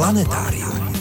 Planetárium. 0.00 0.92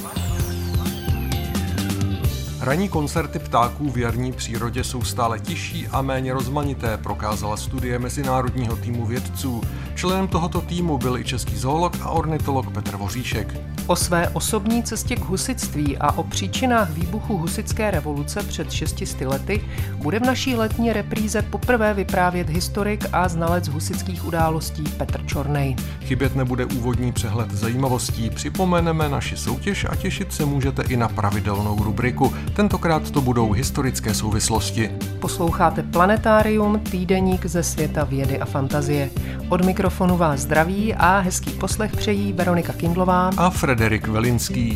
Ranní 2.59 2.89
koncerty 2.89 3.39
ptáků 3.39 3.89
v 3.91 3.97
jarní 3.97 4.31
přírodě 4.31 4.83
jsou 4.83 5.01
stále 5.01 5.39
tižší 5.39 5.87
a 5.87 6.01
méně 6.01 6.33
rozmanité, 6.33 6.97
prokázala 6.97 7.57
studie 7.57 7.99
mezinárodního 7.99 8.75
týmu 8.75 9.05
vědců. 9.05 9.61
Členem 9.95 10.27
tohoto 10.27 10.61
týmu 10.61 10.97
byl 10.97 11.17
i 11.17 11.23
český 11.23 11.57
zoolog 11.57 11.97
a 12.01 12.09
ornitolog 12.09 12.73
Petr 12.73 12.95
Voříšek. 12.95 13.78
O 13.89 13.95
své 13.95 14.29
osobní 14.29 14.83
cestě 14.83 15.15
k 15.15 15.19
husitství 15.19 15.97
a 15.97 16.17
o 16.17 16.23
příčinách 16.23 16.89
výbuchu 16.89 17.37
husické 17.37 17.91
revoluce 17.91 18.43
před 18.43 18.71
600 18.71 19.21
lety 19.21 19.61
bude 19.95 20.19
v 20.19 20.23
naší 20.23 20.55
letní 20.55 20.93
repríze 20.93 21.41
poprvé 21.41 21.93
vyprávět 21.93 22.49
historik 22.49 23.05
a 23.13 23.27
znalec 23.27 23.67
husických 23.67 24.25
událostí 24.25 24.83
Petr 24.83 25.25
Čornej. 25.25 25.75
Chybět 26.01 26.35
nebude 26.35 26.65
úvodní 26.65 27.11
přehled 27.11 27.51
zajímavostí, 27.51 28.29
připomeneme 28.29 29.09
naši 29.09 29.37
soutěž 29.37 29.85
a 29.89 29.95
těšit 29.95 30.33
se 30.33 30.45
můžete 30.45 30.83
i 30.83 30.97
na 30.97 31.07
pravidelnou 31.07 31.83
rubriku. 31.83 32.33
Tentokrát 32.53 33.11
to 33.11 33.21
budou 33.21 33.51
historické 33.51 34.13
souvislosti. 34.13 34.91
Posloucháte 35.19 35.83
Planetárium, 35.83 36.79
týdeník 36.79 37.45
ze 37.45 37.63
světa 37.63 38.03
vědy 38.03 38.39
a 38.39 38.45
fantazie. 38.45 39.09
Od 39.49 39.65
mikrofonu 39.65 40.17
vás 40.17 40.39
zdraví 40.39 40.95
a 40.95 41.19
hezký 41.19 41.51
poslech 41.51 41.91
přejí 41.91 42.33
Veronika 42.33 42.73
Kindlová 42.73 43.29
a 43.37 43.49
Frederik 43.79 44.11
Velinský. 44.11 44.75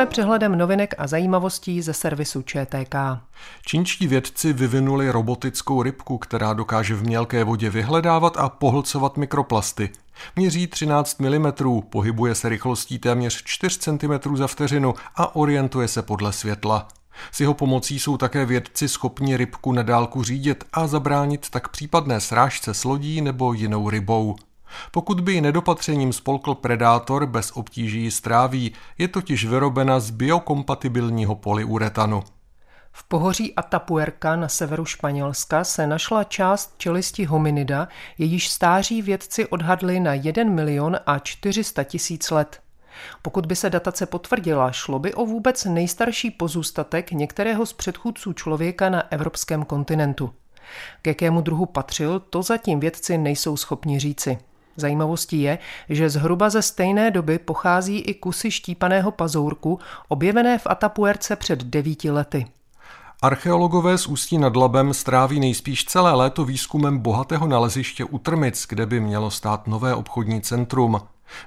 Začneme 0.00 0.10
přehledem 0.10 0.58
novinek 0.58 0.94
a 0.98 1.06
zajímavostí 1.06 1.82
ze 1.82 1.92
servisu 1.94 2.42
ČTK. 2.42 2.94
Čínští 3.66 4.06
vědci 4.06 4.52
vyvinuli 4.52 5.10
robotickou 5.10 5.82
rybku, 5.82 6.18
která 6.18 6.52
dokáže 6.52 6.94
v 6.94 7.02
mělké 7.02 7.44
vodě 7.44 7.70
vyhledávat 7.70 8.36
a 8.36 8.48
pohlcovat 8.48 9.16
mikroplasty. 9.16 9.90
Měří 10.36 10.66
13 10.66 11.20
mm, 11.20 11.52
pohybuje 11.90 12.34
se 12.34 12.48
rychlostí 12.48 12.98
téměř 12.98 13.42
4 13.44 13.78
cm 13.78 14.36
za 14.36 14.46
vteřinu 14.46 14.94
a 15.16 15.36
orientuje 15.36 15.88
se 15.88 16.02
podle 16.02 16.32
světla. 16.32 16.88
S 17.32 17.40
jeho 17.40 17.54
pomocí 17.54 17.98
jsou 17.98 18.16
také 18.16 18.46
vědci 18.46 18.88
schopni 18.88 19.36
rybku 19.36 19.72
na 19.72 19.82
dálku 19.82 20.22
řídit 20.22 20.64
a 20.72 20.86
zabránit 20.86 21.50
tak 21.50 21.68
případné 21.68 22.20
srážce 22.20 22.74
s 22.74 22.84
lodí 22.84 23.20
nebo 23.20 23.52
jinou 23.52 23.90
rybou. 23.90 24.36
Pokud 24.90 25.20
by 25.20 25.32
ji 25.32 25.40
nedopatřením 25.40 26.12
spolkl 26.12 26.54
predátor, 26.54 27.26
bez 27.26 27.50
obtíží 27.50 28.10
stráví, 28.10 28.72
je 28.98 29.08
totiž 29.08 29.44
vyrobena 29.44 30.00
z 30.00 30.10
biokompatibilního 30.10 31.34
polyuretanu. 31.34 32.22
V 32.92 33.04
pohoří 33.04 33.54
Atapuerca 33.54 34.36
na 34.36 34.48
severu 34.48 34.84
Španělska 34.84 35.64
se 35.64 35.86
našla 35.86 36.24
část 36.24 36.74
čelisti 36.78 37.24
hominida, 37.24 37.88
jejíž 38.18 38.50
stáří 38.50 39.02
vědci 39.02 39.46
odhadli 39.46 40.00
na 40.00 40.14
1 40.14 40.44
milion 40.44 40.96
a 41.06 41.18
400 41.18 41.84
tisíc 41.84 42.30
let. 42.30 42.60
Pokud 43.22 43.46
by 43.46 43.56
se 43.56 43.70
datace 43.70 44.06
potvrdila, 44.06 44.72
šlo 44.72 44.98
by 44.98 45.14
o 45.14 45.26
vůbec 45.26 45.64
nejstarší 45.64 46.30
pozůstatek 46.30 47.12
některého 47.12 47.66
z 47.66 47.72
předchůdců 47.72 48.32
člověka 48.32 48.90
na 48.90 49.12
evropském 49.12 49.64
kontinentu. 49.64 50.32
K 51.02 51.06
jakému 51.06 51.40
druhu 51.40 51.66
patřil, 51.66 52.20
to 52.20 52.42
zatím 52.42 52.80
vědci 52.80 53.18
nejsou 53.18 53.56
schopni 53.56 53.98
říci. 53.98 54.38
Zajímavostí 54.80 55.42
je, 55.42 55.58
že 55.88 56.10
zhruba 56.10 56.50
ze 56.50 56.62
stejné 56.62 57.10
doby 57.10 57.38
pochází 57.38 57.98
i 57.98 58.14
kusy 58.14 58.50
štípaného 58.50 59.10
pazourku, 59.10 59.78
objevené 60.08 60.58
v 60.58 60.66
Atapuerce 60.66 61.36
před 61.36 61.64
devíti 61.64 62.10
lety. 62.10 62.46
Archeologové 63.22 63.98
z 63.98 64.06
Ústí 64.06 64.38
nad 64.38 64.56
Labem 64.56 64.94
stráví 64.94 65.40
nejspíš 65.40 65.84
celé 65.84 66.12
léto 66.12 66.44
výzkumem 66.44 66.98
bohatého 66.98 67.46
naleziště 67.46 68.04
u 68.04 68.18
Trmic, 68.18 68.66
kde 68.68 68.86
by 68.86 69.00
mělo 69.00 69.30
stát 69.30 69.66
nové 69.66 69.94
obchodní 69.94 70.40
centrum. 70.40 71.00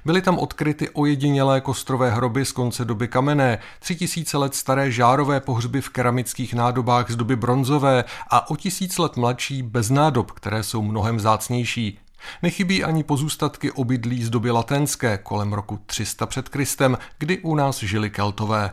Byly 0.04 0.22
tam 0.22 0.38
odkryty 0.38 0.90
ojedinělé 0.90 1.60
kostrové 1.60 2.10
hroby 2.10 2.44
z 2.44 2.52
konce 2.52 2.84
doby 2.84 3.08
kamenné, 3.08 3.58
tři 3.80 3.96
tisíce 3.96 4.38
let 4.38 4.54
staré 4.54 4.90
žárové 4.90 5.40
pohřby 5.40 5.80
v 5.80 5.88
keramických 5.88 6.54
nádobách 6.54 7.10
z 7.10 7.16
doby 7.16 7.36
bronzové 7.36 8.04
a 8.30 8.50
o 8.50 8.56
tisíc 8.56 8.98
let 8.98 9.16
mladší 9.16 9.62
bez 9.62 9.90
nádob, 9.90 10.30
které 10.30 10.62
jsou 10.62 10.82
mnohem 10.82 11.20
zácnější. 11.20 11.98
Nechybí 12.42 12.84
ani 12.84 13.04
pozůstatky 13.04 13.72
obydlí 13.72 14.24
z 14.24 14.30
doby 14.30 14.50
latenské 14.50 15.18
kolem 15.18 15.52
roku 15.52 15.80
300 15.86 16.26
před 16.26 16.48
Kristem, 16.48 16.98
kdy 17.18 17.38
u 17.38 17.54
nás 17.54 17.78
žili 17.78 18.10
keltové. 18.10 18.70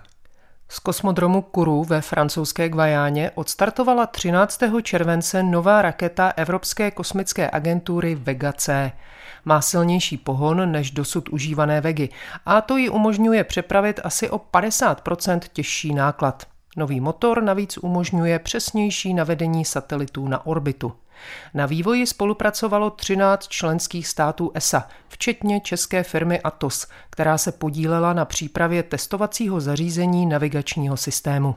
Z 0.69 0.79
kosmodromu 0.79 1.41
Kuru 1.41 1.83
ve 1.83 2.01
francouzské 2.01 2.69
Gvajáně 2.69 3.31
odstartovala 3.35 4.05
13. 4.05 4.59
července 4.83 5.43
nová 5.43 5.81
raketa 5.81 6.29
Evropské 6.29 6.91
kosmické 6.91 7.49
agentury 7.51 8.15
Vega 8.15 8.53
C. 8.53 8.91
Má 9.45 9.61
silnější 9.61 10.17
pohon 10.17 10.71
než 10.71 10.91
dosud 10.91 11.29
užívané 11.29 11.81
Vegy 11.81 12.09
a 12.45 12.61
to 12.61 12.77
ji 12.77 12.89
umožňuje 12.89 13.43
přepravit 13.43 13.99
asi 14.03 14.29
o 14.29 14.37
50% 14.37 15.39
těžší 15.53 15.93
náklad. 15.93 16.43
Nový 16.77 16.99
motor 16.99 17.43
navíc 17.43 17.77
umožňuje 17.77 18.39
přesnější 18.39 19.13
navedení 19.13 19.65
satelitů 19.65 20.27
na 20.27 20.45
orbitu. 20.45 20.93
Na 21.53 21.65
vývoji 21.65 22.07
spolupracovalo 22.07 22.89
13 22.89 23.47
členských 23.47 24.07
států 24.07 24.51
ESA, 24.53 24.87
včetně 25.07 25.59
české 25.59 26.03
firmy 26.03 26.41
Atos, 26.41 26.87
která 27.09 27.37
se 27.37 27.51
podílela 27.51 28.13
na 28.13 28.25
přípravě 28.25 28.83
testovacího 28.83 29.61
zařízení 29.61 30.25
navigačního 30.25 30.97
systému. 30.97 31.55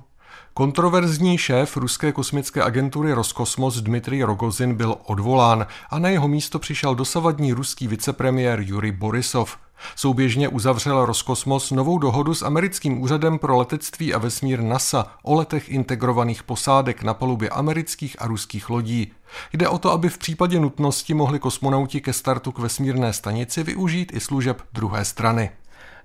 Kontroverzní 0.54 1.38
šéf 1.38 1.76
ruské 1.76 2.12
kosmické 2.12 2.62
agentury 2.62 3.12
Roskosmos 3.12 3.76
Dmitrij 3.76 4.22
Rogozin 4.22 4.74
byl 4.74 4.96
odvolán 5.04 5.66
a 5.90 5.98
na 5.98 6.08
jeho 6.08 6.28
místo 6.28 6.58
přišel 6.58 6.94
dosavadní 6.94 7.52
ruský 7.52 7.88
vicepremiér 7.88 8.60
Yuri 8.60 8.92
Borisov. 8.92 9.58
Souběžně 9.96 10.48
uzavřel 10.48 11.06
Roskosmos 11.06 11.70
novou 11.70 11.98
dohodu 11.98 12.34
s 12.34 12.42
americkým 12.42 13.02
úřadem 13.02 13.38
pro 13.38 13.56
letectví 13.56 14.14
a 14.14 14.18
vesmír 14.18 14.62
NASA 14.62 15.06
o 15.22 15.34
letech 15.34 15.68
integrovaných 15.68 16.42
posádek 16.42 17.02
na 17.02 17.14
palubě 17.14 17.48
amerických 17.48 18.22
a 18.22 18.26
ruských 18.26 18.70
lodí. 18.70 19.12
Jde 19.52 19.68
o 19.68 19.78
to, 19.78 19.90
aby 19.90 20.08
v 20.08 20.18
případě 20.18 20.60
nutnosti 20.60 21.14
mohli 21.14 21.38
kosmonauti 21.38 22.00
ke 22.00 22.12
startu 22.12 22.52
k 22.52 22.58
vesmírné 22.58 23.12
stanici 23.12 23.62
využít 23.62 24.12
i 24.14 24.20
služeb 24.20 24.62
druhé 24.72 25.04
strany. 25.04 25.50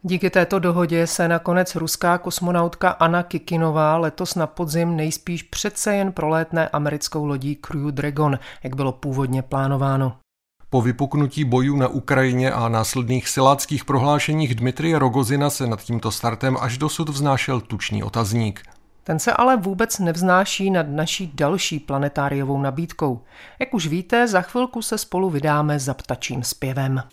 Díky 0.02 0.30
této 0.30 0.60
dohodě 0.60 1.08
se 1.08 1.28
nakonec 1.28 1.76
ruská 1.76 2.18
kosmonautka 2.18 2.90
Anna 2.90 3.24
Kikinová 3.24 3.98
letos 3.98 4.36
na 4.36 4.48
podzim 4.48 4.96
nejspíš 4.96 5.44
přece 5.44 5.96
jen 5.96 6.12
prolétne 6.12 6.70
americkou 6.70 7.26
lodí 7.26 7.56
Crew 7.56 7.92
Dragon, 7.92 8.40
jak 8.64 8.76
bylo 8.76 8.92
původně 8.92 9.42
plánováno. 9.42 10.16
Po 10.72 10.82
vypuknutí 10.82 11.44
bojů 11.44 11.76
na 11.76 11.88
Ukrajině 11.88 12.52
a 12.52 12.70
následných 12.70 13.30
siláckých 13.30 13.86
prohlášeních 13.86 14.56
Dmitrie 14.56 15.00
Rogozina 15.00 15.50
se 15.50 15.68
nad 15.68 15.84
tímto 15.84 16.12
startem 16.12 16.58
až 16.62 16.78
dosud 16.78 17.10
vznášel 17.10 17.62
tučný 17.62 18.04
otazník. 18.04 18.62
Ten 19.04 19.20
se 19.20 19.34
ale 19.34 19.58
vůbec 19.58 20.00
nevznáší 20.00 20.72
nad 20.72 20.88
naší 20.90 21.32
další 21.34 21.80
planetáriovou 21.80 22.62
nabídkou. 22.62 23.22
Jak 23.60 23.74
už 23.74 23.88
víte, 23.88 24.28
za 24.28 24.42
chvilku 24.42 24.82
se 24.82 24.98
spolu 24.98 25.30
vydáme 25.30 25.80
za 25.80 25.94
ptačím 25.94 26.44
zpěvem. 26.44 27.04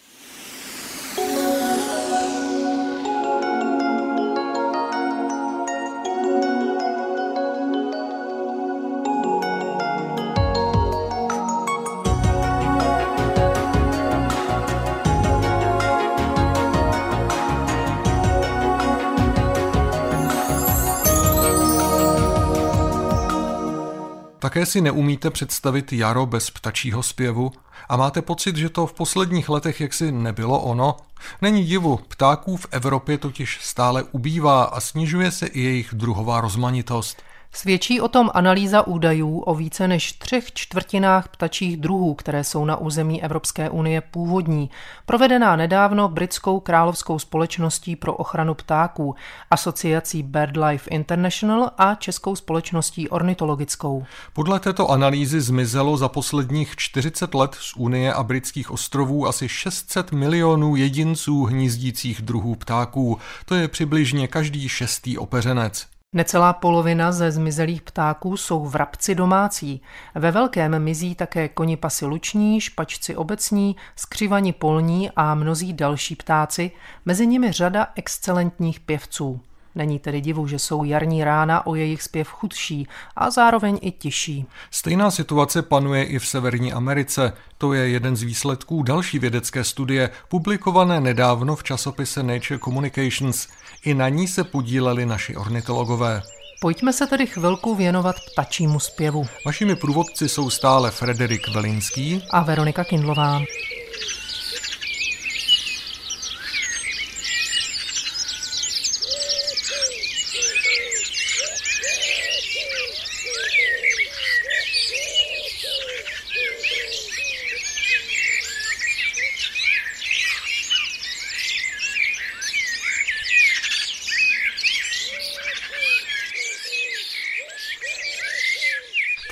Také 24.57 24.67
si 24.67 24.81
neumíte 24.81 25.31
představit 25.31 25.93
jaro 25.93 26.27
bez 26.27 26.51
ptačího 26.51 27.03
zpěvu 27.03 27.53
a 27.89 27.97
máte 27.97 28.23
pocit, 28.23 28.57
že 28.57 28.69
to 28.69 28.87
v 28.87 28.93
posledních 28.93 29.49
letech 29.49 29.81
jaksi 29.81 30.13
nebylo 30.13 30.61
ono? 30.61 30.97
Není 31.43 31.65
divu, 31.65 32.01
ptáků 32.09 32.57
v 32.57 32.67
Evropě 32.71 33.19
totiž 33.19 33.59
stále 33.63 34.03
ubývá 34.03 34.65
a 34.65 34.81
snižuje 34.81 35.31
se 35.31 35.47
i 35.47 35.61
jejich 35.61 35.91
druhová 35.93 36.41
rozmanitost. 36.41 37.23
Svědčí 37.57 38.01
o 38.01 38.09
tom 38.09 38.31
analýza 38.35 38.87
údajů 38.87 39.39
o 39.39 39.55
více 39.55 39.89
než 39.89 40.13
třech 40.13 40.53
čtvrtinách 40.53 41.29
ptačích 41.29 41.77
druhů, 41.77 42.15
které 42.15 42.45
jsou 42.45 42.65
na 42.65 42.77
území 42.77 43.23
Evropské 43.23 43.71
unie 43.71 44.01
původní, 44.01 44.71
provedená 45.07 45.57
nedávno 45.57 46.09
britskou 46.09 46.61
královskou 46.61 47.19
společností 47.19 47.97
pro 47.97 48.15
ochranu 48.15 48.55
ptáků, 48.55 49.15
asociací 49.51 50.23
BirdLife 50.23 50.91
International 50.91 51.71
a 51.79 51.95
českou 51.95 52.37
společností 52.37 53.09
ornitologickou. 53.09 54.05
Podle 54.33 54.61
této 54.61 54.91
analýzy 54.91 55.41
zmizelo 55.41 55.97
za 55.97 56.09
posledních 56.09 56.77
40 56.77 57.35
let 57.35 57.57
z 57.61 57.77
Unie 57.77 58.15
a 58.15 58.23
britských 58.23 58.71
ostrovů 58.71 59.27
asi 59.27 59.49
600 59.49 60.13
milionů 60.13 60.77
jedinců 60.77 61.45
hnízdících 61.45 62.23
druhů 62.23 62.55
ptáků. 62.55 63.19
To 63.45 63.55
je 63.55 63.69
přibližně 63.69 64.29
každý 64.29 64.69
šestý 64.69 65.19
opeřenec. 65.19 65.96
Necelá 66.17 66.53
polovina 66.53 67.13
ze 67.13 67.31
zmizelých 67.31 67.83
ptáků 67.83 68.37
jsou 68.37 68.67
vrabci 68.67 69.15
domácí. 69.15 69.83
Ve 70.15 70.31
velkém 70.31 70.79
mizí 70.79 71.15
také 71.15 71.49
konipasy 71.49 72.07
luční, 72.07 72.61
špačci 72.61 73.17
obecní, 73.17 73.77
skřivani 73.97 74.53
polní 74.53 75.11
a 75.17 75.35
mnozí 75.35 75.73
další 75.73 76.17
ptáci, 76.17 76.71
mezi 77.05 77.27
nimi 77.27 77.53
řada 77.53 77.87
excelentních 77.95 78.81
pěvců. 78.81 79.41
Není 79.75 79.99
tedy 79.99 80.21
divu, 80.21 80.47
že 80.47 80.59
jsou 80.59 80.85
jarní 80.85 81.25
rána 81.25 81.67
o 81.67 81.75
jejich 81.75 82.03
zpěv 82.03 82.29
chudší 82.29 82.89
a 83.17 83.31
zároveň 83.31 83.79
i 83.83 83.91
tiší. 83.91 84.47
Stejná 84.71 85.11
situace 85.11 85.63
panuje 85.63 86.05
i 86.05 86.19
v 86.19 86.27
Severní 86.27 86.73
Americe. 86.73 87.33
To 87.59 87.73
je 87.73 87.89
jeden 87.89 88.17
z 88.17 88.23
výsledků 88.23 88.83
další 88.83 89.19
vědecké 89.19 89.65
studie, 89.65 90.11
publikované 90.29 91.01
nedávno 91.01 91.57
v 91.57 91.65
časopise 91.65 92.23
Nature 92.23 92.59
Communications. 92.59 93.49
I 93.87 93.95
na 93.95 94.09
ní 94.09 94.29
se 94.29 94.45
podíleli 94.45 95.07
naši 95.07 95.37
ornitologové. 95.37 96.23
Pojďme 96.61 96.93
se 96.93 97.07
tedy 97.07 97.27
chvilku 97.27 97.75
věnovat 97.75 98.17
ptačímu 98.33 98.81
zpěvu. 98.81 99.27
Vašimi 99.47 99.77
průvodci 99.77 100.29
jsou 100.29 100.51
stále 100.51 100.91
Frederik 100.91 101.49
Velinský 101.55 102.23
a 102.31 102.43
Veronika 102.43 102.85
Kindlová. 102.85 103.41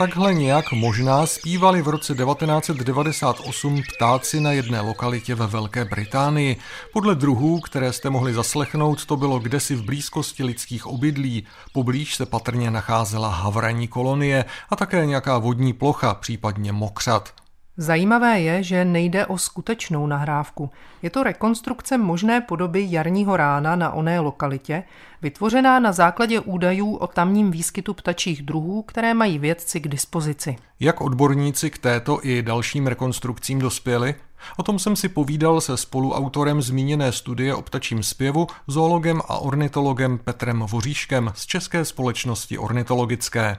Takhle 0.04 0.34
nějak 0.34 0.72
možná 0.72 1.26
zpívali 1.26 1.82
v 1.82 1.88
roce 1.88 2.14
1998 2.14 3.82
ptáci 3.94 4.40
na 4.40 4.52
jedné 4.52 4.80
lokalitě 4.80 5.34
ve 5.34 5.46
Velké 5.46 5.84
Británii. 5.84 6.56
Podle 6.92 7.14
druhů, 7.14 7.60
které 7.60 7.92
jste 7.92 8.10
mohli 8.10 8.34
zaslechnout, 8.34 9.04
to 9.06 9.16
bylo 9.16 9.38
kdesi 9.38 9.74
v 9.74 9.82
blízkosti 9.82 10.44
lidských 10.44 10.86
obydlí. 10.86 11.46
Poblíž 11.72 12.14
se 12.14 12.26
patrně 12.26 12.70
nacházela 12.70 13.28
havraní 13.28 13.88
kolonie 13.88 14.44
a 14.70 14.76
také 14.76 15.06
nějaká 15.06 15.38
vodní 15.38 15.72
plocha, 15.72 16.14
případně 16.14 16.72
mokřat. 16.72 17.43
Zajímavé 17.76 18.40
je, 18.40 18.62
že 18.62 18.84
nejde 18.84 19.26
o 19.26 19.38
skutečnou 19.38 20.06
nahrávku. 20.06 20.70
Je 21.02 21.10
to 21.10 21.22
rekonstrukce 21.22 21.98
možné 21.98 22.40
podoby 22.40 22.86
jarního 22.90 23.36
rána 23.36 23.76
na 23.76 23.90
oné 23.90 24.20
lokalitě, 24.20 24.84
vytvořená 25.22 25.80
na 25.80 25.92
základě 25.92 26.40
údajů 26.40 26.96
o 26.96 27.06
tamním 27.06 27.50
výskytu 27.50 27.94
ptačích 27.94 28.42
druhů, 28.42 28.82
které 28.82 29.14
mají 29.14 29.38
vědci 29.38 29.80
k 29.80 29.88
dispozici. 29.88 30.56
Jak 30.80 31.00
odborníci 31.00 31.70
k 31.70 31.78
této 31.78 32.18
i 32.22 32.42
dalším 32.42 32.86
rekonstrukcím 32.86 33.58
dospěli? 33.58 34.14
O 34.56 34.62
tom 34.62 34.78
jsem 34.78 34.96
si 34.96 35.08
povídal 35.08 35.60
se 35.60 35.76
spoluautorem 35.76 36.62
zmíněné 36.62 37.12
studie 37.12 37.54
o 37.54 37.62
ptačím 37.62 38.02
zpěvu, 38.02 38.46
zoologem 38.66 39.22
a 39.28 39.38
ornitologem 39.38 40.18
Petrem 40.18 40.60
Voříškem 40.60 41.32
z 41.34 41.46
České 41.46 41.84
společnosti 41.84 42.58
ornitologické. 42.58 43.56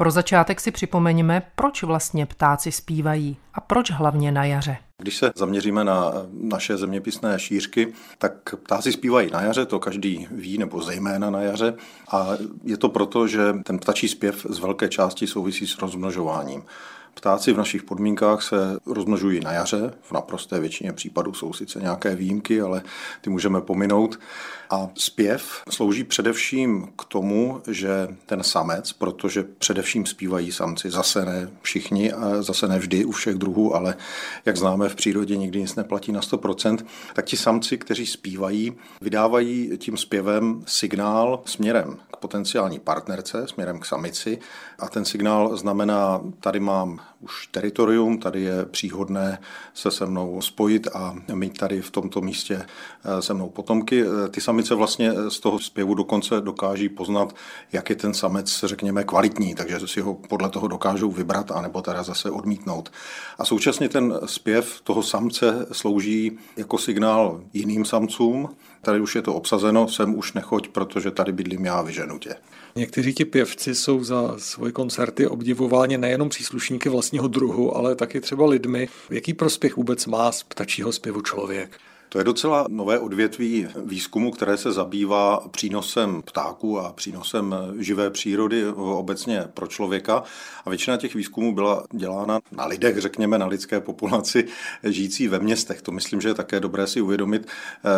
Pro 0.00 0.10
začátek 0.10 0.60
si 0.60 0.70
připomeňme, 0.70 1.42
proč 1.54 1.82
vlastně 1.82 2.26
ptáci 2.26 2.72
zpívají 2.72 3.36
a 3.54 3.60
proč 3.60 3.90
hlavně 3.90 4.32
na 4.32 4.44
jaře. 4.44 4.76
Když 4.98 5.16
se 5.16 5.30
zaměříme 5.36 5.84
na 5.84 6.12
naše 6.32 6.76
zeměpisné 6.76 7.38
šířky, 7.38 7.92
tak 8.18 8.54
ptáci 8.62 8.92
zpívají 8.92 9.30
na 9.30 9.42
jaře, 9.42 9.66
to 9.66 9.78
každý 9.78 10.28
ví, 10.30 10.58
nebo 10.58 10.82
zejména 10.82 11.30
na 11.30 11.40
jaře. 11.40 11.74
A 12.10 12.28
je 12.64 12.76
to 12.76 12.88
proto, 12.88 13.26
že 13.26 13.52
ten 13.64 13.78
ptačí 13.78 14.08
zpěv 14.08 14.46
z 14.48 14.58
velké 14.58 14.88
části 14.88 15.26
souvisí 15.26 15.66
s 15.66 15.78
rozmnožováním. 15.78 16.62
Ptáci 17.18 17.52
v 17.52 17.56
našich 17.56 17.82
podmínkách 17.82 18.42
se 18.42 18.56
rozmnožují 18.86 19.40
na 19.40 19.52
jaře, 19.52 19.94
v 20.02 20.12
naprosté 20.12 20.60
většině 20.60 20.92
případů 20.92 21.34
jsou 21.34 21.52
sice 21.52 21.80
nějaké 21.80 22.14
výjimky, 22.14 22.60
ale 22.60 22.82
ty 23.20 23.30
můžeme 23.30 23.60
pominout. 23.60 24.18
A 24.70 24.88
zpěv 24.94 25.62
slouží 25.70 26.04
především 26.04 26.88
k 26.98 27.04
tomu, 27.04 27.62
že 27.70 28.08
ten 28.26 28.42
samec, 28.42 28.92
protože 28.92 29.44
především 29.58 30.06
zpívají 30.06 30.52
samci, 30.52 30.90
zase 30.90 31.24
ne 31.24 31.50
všichni, 31.62 32.12
a 32.12 32.42
zase 32.42 32.68
ne 32.68 32.78
vždy 32.78 33.04
u 33.04 33.12
všech 33.12 33.34
druhů, 33.34 33.74
ale 33.74 33.96
jak 34.44 34.56
známe 34.56 34.88
v 34.88 34.94
přírodě 34.94 35.36
nikdy 35.36 35.60
nic 35.60 35.74
neplatí 35.74 36.12
na 36.12 36.20
100%, 36.20 36.78
tak 37.14 37.24
ti 37.24 37.36
samci, 37.36 37.78
kteří 37.78 38.06
zpívají, 38.06 38.72
vydávají 39.00 39.70
tím 39.78 39.96
zpěvem 39.96 40.62
signál 40.66 41.40
směrem 41.44 41.96
potenciální 42.20 42.78
partnerce, 42.78 43.48
směrem 43.48 43.80
k 43.80 43.86
samici. 43.86 44.38
A 44.78 44.88
ten 44.88 45.04
signál 45.04 45.56
znamená, 45.56 46.20
tady 46.40 46.60
mám 46.60 47.00
už 47.20 47.46
teritorium, 47.46 48.18
tady 48.18 48.42
je 48.42 48.64
příhodné 48.64 49.38
se 49.74 49.90
se 49.90 50.06
mnou 50.06 50.40
spojit 50.40 50.88
a 50.94 51.16
mít 51.34 51.58
tady 51.58 51.82
v 51.82 51.90
tomto 51.90 52.20
místě 52.20 52.62
eh, 52.64 53.22
se 53.22 53.34
mnou 53.34 53.48
potomky. 53.48 54.02
Eh, 54.02 54.28
ty 54.28 54.40
samice 54.40 54.74
vlastně 54.74 55.12
z 55.28 55.40
toho 55.40 55.58
zpěvu 55.58 55.94
dokonce 55.94 56.40
dokáží 56.40 56.88
poznat, 56.88 57.34
jak 57.72 57.90
je 57.90 57.96
ten 57.96 58.14
samec, 58.14 58.64
řekněme, 58.66 59.04
kvalitní, 59.04 59.54
takže 59.54 59.78
si 59.86 60.00
ho 60.00 60.14
podle 60.14 60.50
toho 60.50 60.68
dokážou 60.68 61.10
vybrat, 61.10 61.50
anebo 61.50 61.82
teda 61.82 62.02
zase 62.02 62.30
odmítnout. 62.30 62.92
A 63.38 63.44
současně 63.44 63.88
ten 63.88 64.20
zpěv 64.26 64.80
toho 64.84 65.02
samce 65.02 65.66
slouží 65.72 66.38
jako 66.56 66.78
signál 66.78 67.40
jiným 67.52 67.84
samcům, 67.84 68.48
tady 68.82 69.00
už 69.00 69.14
je 69.14 69.22
to 69.22 69.34
obsazeno, 69.34 69.88
sem 69.88 70.18
už 70.18 70.32
nechoď, 70.32 70.68
protože 70.68 71.10
tady 71.10 71.32
bydlím 71.32 71.64
já, 71.64 71.82
vyženu 71.82 72.18
tě. 72.18 72.34
Někteří 72.76 73.14
ti 73.14 73.24
pěvci 73.24 73.74
jsou 73.74 74.04
za 74.04 74.34
svoje 74.38 74.72
koncerty 74.72 75.26
obdivováni 75.26 75.98
nejenom 75.98 76.28
příslušníky 76.28 76.88
vlastního 77.08 77.28
druhu, 77.28 77.76
ale 77.76 77.94
taky 77.94 78.20
třeba 78.20 78.46
lidmi. 78.46 78.88
Jaký 79.10 79.34
prospěch 79.34 79.76
vůbec 79.76 80.06
má 80.06 80.32
z 80.32 80.42
ptačího 80.42 80.92
zpěvu 80.92 81.22
člověk? 81.22 81.70
To 82.08 82.18
je 82.18 82.24
docela 82.24 82.66
nové 82.68 82.98
odvětví 82.98 83.68
výzkumu, 83.84 84.30
které 84.30 84.56
se 84.56 84.72
zabývá 84.72 85.48
přínosem 85.50 86.22
ptáků 86.22 86.80
a 86.80 86.92
přínosem 86.92 87.54
živé 87.78 88.10
přírody 88.10 88.66
obecně 88.68 89.44
pro 89.54 89.66
člověka. 89.66 90.22
A 90.64 90.70
většina 90.70 90.96
těch 90.96 91.14
výzkumů 91.14 91.54
byla 91.54 91.84
dělána 91.92 92.40
na 92.52 92.66
lidech, 92.66 92.98
řekněme, 92.98 93.38
na 93.38 93.46
lidské 93.46 93.80
populaci 93.80 94.44
žijící 94.82 95.28
ve 95.28 95.38
městech. 95.38 95.82
To 95.82 95.92
myslím, 95.92 96.20
že 96.20 96.28
je 96.28 96.34
také 96.34 96.60
dobré 96.60 96.86
si 96.86 97.00
uvědomit, 97.00 97.46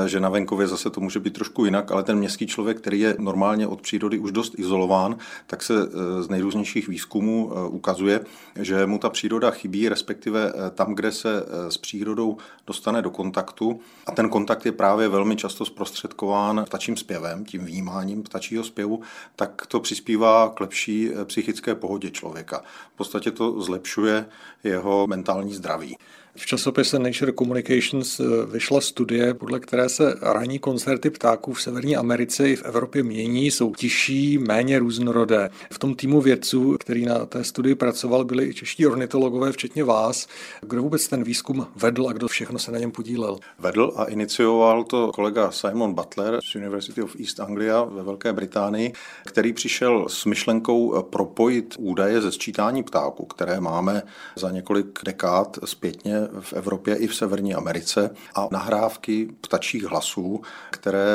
že 0.07 0.21
na 0.21 0.29
venkově 0.29 0.67
zase 0.67 0.91
to 0.91 1.01
může 1.01 1.21
být 1.21 1.35
trošku 1.35 1.65
jinak, 1.65 1.93
ale 1.93 2.03
ten 2.03 2.19
městský 2.19 2.47
člověk, 2.47 2.79
který 2.79 3.01
je 3.01 3.17
normálně 3.19 3.67
od 3.67 3.81
přírody 3.81 4.19
už 4.19 4.33
dost 4.33 4.59
izolován, 4.59 5.17
tak 5.47 5.63
se 5.63 5.75
z 6.21 6.29
nejrůznějších 6.29 6.89
výzkumů 6.89 7.53
ukazuje, 7.69 8.21
že 8.61 8.87
mu 8.87 8.99
ta 8.99 9.11
příroda 9.11 9.51
chybí, 9.51 9.89
respektive 9.89 10.53
tam, 10.75 10.95
kde 10.95 11.13
se 11.13 11.47
s 11.69 11.77
přírodou 11.77 12.37
dostane 12.67 13.03
do 13.03 13.11
kontaktu, 13.11 13.81
a 14.11 14.13
ten 14.13 14.29
kontakt 14.29 14.67
je 14.67 14.73
právě 14.73 15.09
velmi 15.09 15.37
často 15.37 15.65
zprostředkován 15.65 16.65
ptačím 16.67 16.97
zpěvem, 16.97 17.45
tím 17.45 17.65
vnímáním 17.65 18.23
ptačího 18.23 18.65
zpěvu, 18.65 19.03
tak 19.37 19.67
to 19.67 19.81
přispívá 19.81 20.49
k 20.49 20.61
lepší 20.61 21.11
eh, 21.11 21.25
psychické 21.25 21.75
pohodě 21.75 22.11
člověka. 22.11 22.63
V 22.95 22.97
podstatě 22.97 23.31
to 23.31 23.63
zlepšuje 23.63 24.27
jeho 24.65 25.07
mentální 25.07 25.55
zdraví. 25.55 25.97
V 26.37 26.47
časopise 26.47 26.99
Nature 26.99 27.33
Communications 27.33 28.21
eh, 28.21 28.25
vyšla 28.47 28.81
studie, 28.81 29.35
podle 29.35 29.61
které 29.61 29.89
se 29.89 30.15
ranní 30.23 30.59
koncerty 30.59 31.11
ptáků 31.11 31.53
v 31.53 31.63
Severní 31.63 31.97
Americe 31.97 32.49
i 32.49 32.57
v 32.57 32.63
Evropě 32.63 33.03
mění, 33.03 33.51
jsou 33.51 33.75
tižší, 33.75 34.39
méně 34.39 34.79
různorodé. 34.79 35.51
V 35.73 35.79
tom 35.79 35.95
týmu 35.95 36.21
vědců, 36.21 36.77
který 36.81 37.05
na 37.05 37.27
té 37.27 37.45
studii 37.45 37.75
pracoval, 37.75 38.25
byli 38.25 38.49
i 38.49 38.55
čeští 38.55 38.87
ornitologové, 38.87 39.53
včetně 39.53 39.85
vás. 39.85 40.27
Kdo 40.61 40.83
vůbec 40.83 41.09
ten 41.09 41.25
výzkum 41.25 41.67
vedl 41.77 42.09
a 42.09 42.13
kdo 42.13 42.29
všechno 42.29 42.59
se 42.59 42.73
na 42.73 42.79
něm 42.79 42.91
podílel? 42.91 43.39
Vedl 43.59 43.93
a 43.97 44.05
inicioval 44.05 44.85
to 44.85 45.13
kolega 45.13 45.51
Simon 45.51 45.95
Butler 45.95 46.39
z 46.45 46.55
University 46.55 47.03
of 47.03 47.17
East 47.21 47.41
Anglia 47.41 47.85
ve 47.85 48.03
Velké 48.03 48.33
Británii, 48.33 48.93
který 49.27 49.53
přišel 49.53 50.07
s 50.09 50.25
myšlenkou 50.25 51.03
propojit 51.03 51.75
údaje 51.79 52.21
ze 52.21 52.33
sčítání 52.33 52.83
ptáků, 52.83 53.27
které 53.27 53.61
máme 53.61 54.03
za 54.37 54.51
několik 54.51 54.99
dekád 55.05 55.59
zpětně 55.65 56.20
v 56.41 56.53
Evropě 56.53 56.97
i 56.97 57.07
v 57.07 57.15
Severní 57.15 57.55
Americe 57.55 58.15
a 58.35 58.49
nahrávky 58.53 59.29
ptačích 59.41 59.85
hlasů, 59.85 60.41
které 60.71 61.07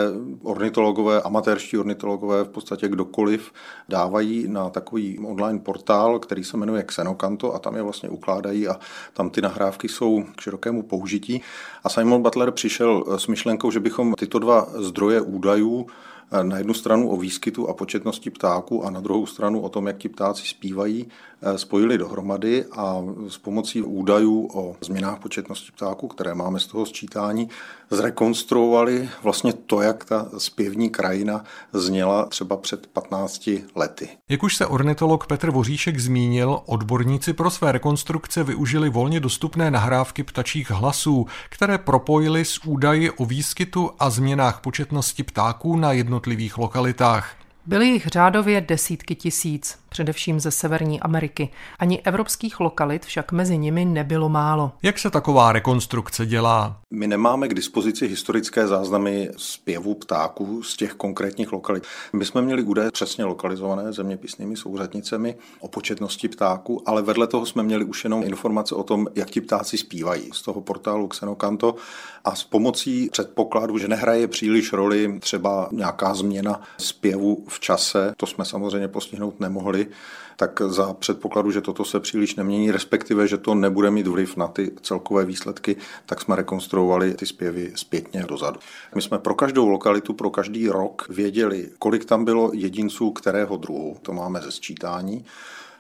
ornitologové, 0.44 1.22
amatérští 1.22 1.78
ornitologové, 1.78 2.44
v 2.44 2.50
podstatě 2.50 2.88
kdokoliv 2.88 3.52
dávají 3.90 4.48
na 4.48 4.70
takový 4.70 5.20
online 5.20 5.60
portál, 5.60 6.20
který 6.20 6.44
se 6.44 6.58
jmenuje 6.58 6.84
Xenokanto 6.84 7.54
a 7.54 7.60
tam 7.60 7.76
je 7.76 7.82
vlastně 7.82 8.10
ukládají 8.10 8.68
a 8.68 8.80
tam 9.14 9.30
ty 9.30 9.42
nahrávky 9.42 9.90
jsou 9.90 10.24
k 10.36 10.42
širokému 10.42 10.84
použití. 10.84 11.42
A 11.84 11.90
Simon 11.90 12.22
Butler 12.22 12.52
přišel 12.52 13.04
s 13.18 13.28
myšlenkou, 13.28 13.72
že 13.72 13.80
bychom 13.80 14.14
tyto 14.14 14.40
dva 14.40 14.68
zdroje 14.76 15.22
údajů 15.22 15.88
na 16.42 16.58
jednu 16.58 16.74
stranu 16.74 17.10
o 17.10 17.18
výskytu 17.18 17.70
a 17.70 17.74
početnosti 17.74 18.30
ptáků 18.30 18.86
a 18.86 18.90
na 18.90 19.00
druhou 19.00 19.26
stranu 19.26 19.62
o 19.62 19.70
tom, 19.70 19.88
jak 19.88 19.98
ti 19.98 20.10
ptáci 20.10 20.48
zpívají, 20.48 21.08
eh, 21.42 21.58
spojili 21.58 21.98
dohromady 21.98 22.66
a 22.72 23.04
s 23.28 23.38
pomocí 23.38 23.82
údajů 23.82 24.50
o 24.54 24.76
změnách 24.82 25.20
početnosti 25.20 25.72
ptáků, 25.72 26.08
které 26.08 26.34
máme 26.34 26.60
z 26.60 26.68
toho 26.68 26.86
sčítání, 26.86 27.50
zrekonstruovali 27.90 29.10
vlastně 29.24 29.54
to, 29.54 29.82
jak 29.82 30.06
ta 30.06 30.28
zpěvní 30.38 30.90
krajina 30.90 31.44
zněla 31.74 32.26
třeba 32.26 32.58
před 32.58 32.88
15 32.88 33.50
lety. 33.76 34.10
Jak 34.30 34.44
už 34.44 34.56
se 34.56 34.66
ornitolog 34.66 35.28
Petr 35.28 35.52
Voříšek 35.52 36.00
zmínil, 36.00 36.62
odborníci 36.66 37.34
pro 37.34 37.50
své 37.50 37.72
rekonstrukce 37.72 38.44
využili 38.44 38.90
volně 38.90 39.20
dostupné 39.20 39.72
nahrávky 39.72 40.24
ptačích 40.24 40.72
hlasů, 40.72 41.28
které 41.50 41.78
propojili 41.78 42.46
s 42.46 42.66
údaji 42.66 43.12
o 43.12 43.26
výskytu 43.26 43.92
a 44.00 44.10
změnách 44.10 44.62
početnosti 44.62 45.24
ptáků 45.24 45.76
na 45.76 45.92
jednotlivých 45.92 46.58
lokalitách. 46.58 47.36
Byly 47.66 47.88
jich 47.88 48.08
řádově 48.08 48.62
desítky 48.62 49.16
tisíc, 49.16 49.78
především 49.96 50.40
ze 50.40 50.52
Severní 50.52 51.00
Ameriky. 51.00 51.50
Ani 51.80 52.02
evropských 52.02 52.60
lokalit 52.60 53.06
však 53.06 53.32
mezi 53.32 53.58
nimi 53.58 53.86
nebylo 53.86 54.30
málo. 54.30 54.72
Jak 54.84 55.00
se 55.00 55.10
taková 55.10 55.52
rekonstrukce 55.52 56.26
dělá? 56.26 56.78
My 56.94 57.08
nemáme 57.08 57.48
k 57.48 57.54
dispozici 57.54 58.08
historické 58.08 58.68
záznamy 58.68 59.30
zpěvu 59.38 59.94
ptáků 59.94 60.64
z 60.64 60.78
těch 60.78 60.94
konkrétních 60.94 61.52
lokalit. 61.52 61.84
My 62.14 62.26
jsme 62.26 62.42
měli 62.42 62.64
údaje 62.64 62.92
přesně 62.92 63.26
lokalizované 63.26 63.94
zeměpisnými 63.94 64.58
souřadnicemi 64.58 65.36
o 65.60 65.68
početnosti 65.68 66.28
ptáků, 66.28 66.82
ale 66.86 67.02
vedle 67.02 67.28
toho 67.28 67.46
jsme 67.46 67.64
měli 67.64 67.86
už 67.86 68.04
jenom 68.04 68.24
informace 68.24 68.76
o 68.76 68.84
tom, 68.84 69.08
jak 69.16 69.30
ti 69.30 69.42
ptáci 69.42 69.78
zpívají 69.78 70.30
z 70.34 70.42
toho 70.42 70.62
portálu 70.62 71.08
Xenokanto 71.08 71.76
a 72.26 72.36
s 72.36 72.44
pomocí 72.44 73.10
předpokladu, 73.12 73.78
že 73.78 73.88
nehraje 73.88 74.28
příliš 74.28 74.74
roli 74.74 75.20
třeba 75.20 75.70
nějaká 75.72 76.14
změna 76.14 76.62
zpěvu 76.78 77.46
v 77.48 77.60
čase, 77.60 78.14
to 78.18 78.26
jsme 78.26 78.46
samozřejmě 78.46 78.88
postihnout 78.88 79.40
nemohli, 79.40 79.85
tak 80.36 80.62
za 80.68 80.94
předpokladu, 80.94 81.52
že 81.52 81.62
toto 81.62 81.86
se 81.86 82.00
příliš 82.00 82.36
nemění, 82.36 82.72
respektive, 82.72 83.28
že 83.28 83.38
to 83.38 83.56
nebude 83.56 83.92
mít 83.92 84.08
vliv 84.08 84.38
na 84.38 84.48
ty 84.48 84.72
celkové 84.82 85.26
výsledky, 85.26 85.76
tak 86.06 86.22
jsme 86.22 86.36
rekonstruovali 86.36 87.14
ty 87.14 87.26
zpěvy 87.26 87.72
zpětně 87.76 88.24
dozadu. 88.28 88.60
My 88.96 89.02
jsme 89.02 89.20
pro 89.20 89.36
každou 89.36 89.68
lokalitu, 89.70 90.14
pro 90.14 90.30
každý 90.30 90.70
rok 90.70 91.06
věděli, 91.10 91.70
kolik 91.80 92.06
tam 92.06 92.26
bylo 92.26 92.52
jedinců 92.54 93.12
kterého 93.12 93.58
druhu, 93.58 93.98
to 94.02 94.14
máme 94.14 94.42
ze 94.42 94.52
sčítání, 94.52 95.26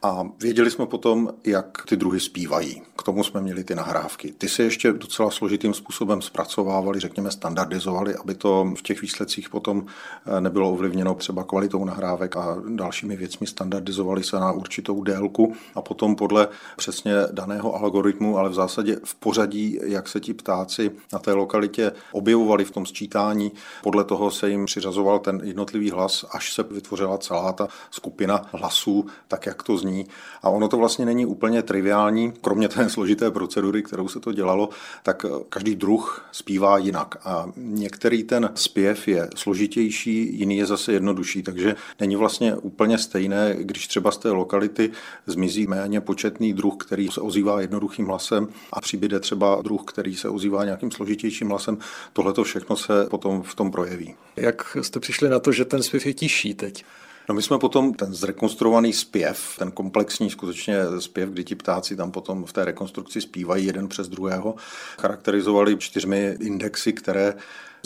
a 0.05 0.29
věděli 0.39 0.71
jsme 0.71 0.85
potom, 0.85 1.29
jak 1.43 1.85
ty 1.89 1.97
druhy 1.97 2.19
zpívají. 2.19 2.81
K 2.97 3.03
tomu 3.03 3.23
jsme 3.23 3.41
měli 3.41 3.63
ty 3.63 3.75
nahrávky. 3.75 4.33
Ty 4.37 4.49
se 4.49 4.63
ještě 4.63 4.93
docela 4.93 5.31
složitým 5.31 5.73
způsobem 5.73 6.21
zpracovávali, 6.21 6.99
řekněme 6.99 7.31
standardizovali, 7.31 8.15
aby 8.15 8.35
to 8.35 8.73
v 8.77 8.81
těch 8.81 9.01
výsledcích 9.01 9.49
potom 9.49 9.85
eh, 9.85 10.41
nebylo 10.41 10.71
ovlivněno 10.71 11.15
třeba 11.15 11.43
kvalitou 11.43 11.85
nahrávek 11.85 12.37
a 12.37 12.57
dalšími 12.69 13.15
věcmi. 13.15 13.47
Standardizovali 13.47 14.23
se 14.23 14.39
na 14.39 14.51
určitou 14.51 15.03
délku 15.03 15.55
a 15.75 15.81
potom 15.81 16.15
podle 16.15 16.47
přesně 16.77 17.13
daného 17.31 17.75
algoritmu, 17.75 18.37
ale 18.37 18.49
v 18.49 18.53
zásadě 18.53 18.97
v 19.03 19.15
pořadí, 19.15 19.79
jak 19.83 20.07
se 20.07 20.19
ti 20.19 20.33
ptáci 20.33 20.91
na 21.13 21.19
té 21.19 21.33
lokalitě 21.33 21.91
objevovali 22.11 22.65
v 22.65 22.71
tom 22.71 22.85
sčítání, 22.85 23.51
podle 23.83 24.03
toho 24.03 24.31
se 24.31 24.49
jim 24.49 24.65
přiřazoval 24.65 25.19
ten 25.19 25.41
jednotlivý 25.43 25.91
hlas, 25.91 26.25
až 26.31 26.53
se 26.53 26.63
vytvořila 26.63 27.17
celá 27.17 27.53
ta 27.53 27.67
skupina 27.91 28.41
hlasů, 28.51 29.05
tak 29.27 29.45
jak 29.45 29.63
to 29.63 29.77
zní 29.77 29.94
zní. 29.95 30.07
A 30.43 30.49
ono 30.49 30.67
to 30.67 30.77
vlastně 30.77 31.05
není 31.05 31.25
úplně 31.25 31.63
triviální, 31.63 32.33
kromě 32.41 32.67
té 32.69 32.89
složité 32.95 33.31
procedury, 33.31 33.83
kterou 33.83 34.07
se 34.07 34.19
to 34.19 34.31
dělalo, 34.31 34.69
tak 35.03 35.25
každý 35.49 35.75
druh 35.75 36.25
zpívá 36.31 36.77
jinak. 36.77 37.15
A 37.23 37.45
některý 37.57 38.23
ten 38.23 38.49
zpěv 38.55 39.07
je 39.07 39.29
složitější, 39.35 40.39
jiný 40.39 40.57
je 40.57 40.65
zase 40.65 40.93
jednodušší, 40.93 41.43
takže 41.43 41.75
není 41.99 42.15
vlastně 42.15 42.55
úplně 42.55 42.97
stejné, 42.97 43.55
když 43.59 43.87
třeba 43.87 44.11
z 44.11 44.17
té 44.17 44.31
lokality 44.31 44.91
zmizí 45.25 45.67
méně 45.67 46.01
početný 46.01 46.53
druh, 46.53 46.75
který 46.77 47.07
se 47.07 47.21
ozývá 47.21 47.61
jednoduchým 47.61 48.05
hlasem 48.05 48.47
a 48.73 48.81
přibyde 48.81 49.19
třeba 49.19 49.61
druh, 49.61 49.81
který 49.85 50.15
se 50.15 50.29
ozývá 50.29 50.65
nějakým 50.65 50.91
složitějším 50.91 51.49
hlasem. 51.49 51.77
Tohle 52.13 52.33
to 52.33 52.43
všechno 52.43 52.75
se 52.75 53.07
potom 53.09 53.43
v 53.43 53.55
tom 53.55 53.71
projeví. 53.71 54.15
Jak 54.35 54.77
jste 54.81 54.99
přišli 54.99 55.29
na 55.29 55.39
to, 55.39 55.51
že 55.51 55.65
ten 55.65 55.83
zpěv 55.83 56.05
je 56.05 56.13
tižší 56.13 56.53
teď? 56.53 56.85
No 57.29 57.35
my 57.35 57.41
jsme 57.41 57.59
potom 57.59 57.93
ten 57.93 58.13
zrekonstruovaný 58.13 58.93
zpěv, 58.93 59.55
ten 59.59 59.71
komplexní 59.71 60.29
skutečně 60.29 60.77
zpěv, 60.99 61.29
kdy 61.29 61.43
ti 61.43 61.55
ptáci 61.55 61.95
tam 61.95 62.11
potom 62.11 62.45
v 62.45 62.53
té 62.53 62.65
rekonstrukci 62.65 63.21
zpívají 63.21 63.65
jeden 63.65 63.87
přes 63.87 64.07
druhého, 64.07 64.55
charakterizovali 64.99 65.77
čtyřmi 65.77 66.37
indexy, 66.39 66.93
které 66.93 67.33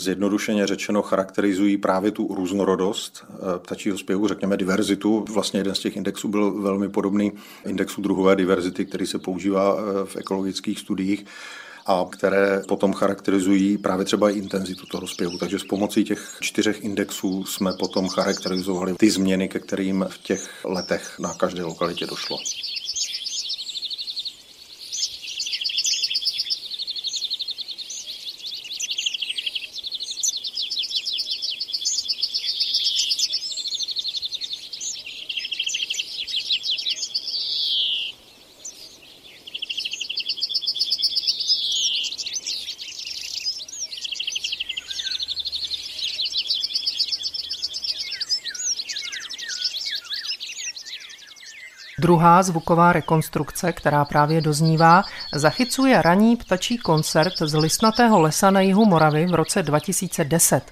zjednodušeně 0.00 0.66
řečeno 0.66 1.02
charakterizují 1.02 1.76
právě 1.76 2.10
tu 2.10 2.34
různorodost 2.34 3.24
eh, 3.28 3.58
ptačího 3.58 3.98
zpěvu, 3.98 4.28
řekněme 4.28 4.56
diverzitu. 4.56 5.24
Vlastně 5.28 5.60
jeden 5.60 5.74
z 5.74 5.78
těch 5.78 5.96
indexů 5.96 6.28
byl 6.28 6.50
velmi 6.50 6.88
podobný 6.88 7.32
indexu 7.66 8.00
druhové 8.00 8.36
diverzity, 8.36 8.86
který 8.86 9.06
se 9.06 9.18
používá 9.18 9.76
eh, 9.78 10.06
v 10.06 10.16
ekologických 10.16 10.78
studiích 10.78 11.26
a 11.86 12.04
které 12.10 12.62
potom 12.68 12.92
charakterizují 12.92 13.78
právě 13.78 14.04
třeba 14.04 14.30
i 14.30 14.38
intenzitu 14.38 14.86
toho 14.86 15.06
zpěvu. 15.06 15.38
Takže 15.38 15.58
s 15.58 15.64
pomocí 15.64 16.04
těch 16.04 16.36
čtyřech 16.40 16.84
indexů 16.84 17.44
jsme 17.44 17.72
potom 17.72 18.08
charakterizovali 18.08 18.94
ty 18.94 19.10
změny, 19.10 19.48
ke 19.48 19.58
kterým 19.58 20.06
v 20.08 20.18
těch 20.18 20.64
letech 20.64 21.18
na 21.18 21.34
každé 21.34 21.62
lokalitě 21.62 22.06
došlo. 22.06 22.38
Druhá 52.00 52.42
zvuková 52.42 52.92
rekonstrukce, 52.92 53.72
která 53.72 54.04
právě 54.04 54.40
doznívá, 54.40 55.02
zachycuje 55.34 56.02
raní 56.02 56.36
ptačí 56.36 56.78
koncert 56.78 57.32
z 57.40 57.54
listnatého 57.54 58.20
lesa 58.20 58.50
na 58.50 58.60
jihu 58.60 58.84
Moravy 58.84 59.26
v 59.26 59.34
roce 59.34 59.62
2010. 59.62 60.62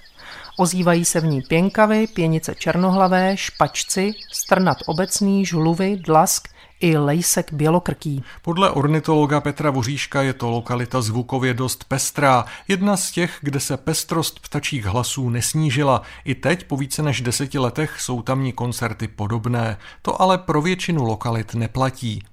Ozývají 0.57 1.05
se 1.05 1.19
v 1.19 1.25
ní 1.25 1.41
pěnkavy, 1.41 2.07
pěnice 2.07 2.55
černohlavé, 2.55 3.37
špačci, 3.37 4.11
strnat 4.31 4.77
obecný, 4.85 5.45
žluvy, 5.45 5.97
dlask 5.97 6.47
i 6.79 6.97
lejsek 6.97 7.53
bělokrký. 7.53 8.23
Podle 8.41 8.69
ornitologa 8.69 9.41
Petra 9.41 9.71
Voříška 9.71 10.21
je 10.21 10.33
to 10.33 10.49
lokalita 10.49 11.01
zvukově 11.01 11.53
dost 11.53 11.83
pestrá, 11.83 12.45
jedna 12.67 12.97
z 12.97 13.11
těch, 13.11 13.37
kde 13.41 13.59
se 13.59 13.77
pestrost 13.77 14.39
ptačích 14.39 14.85
hlasů 14.85 15.29
nesnížila. 15.29 16.01
I 16.25 16.35
teď, 16.35 16.63
po 16.63 16.77
více 16.77 17.03
než 17.03 17.21
deseti 17.21 17.59
letech, 17.59 18.01
jsou 18.01 18.21
tamní 18.21 18.51
koncerty 18.51 19.07
podobné. 19.07 19.77
To 20.01 20.21
ale 20.21 20.37
pro 20.37 20.61
většinu 20.61 21.03
lokalit 21.03 21.53
neplatí. 21.53 22.23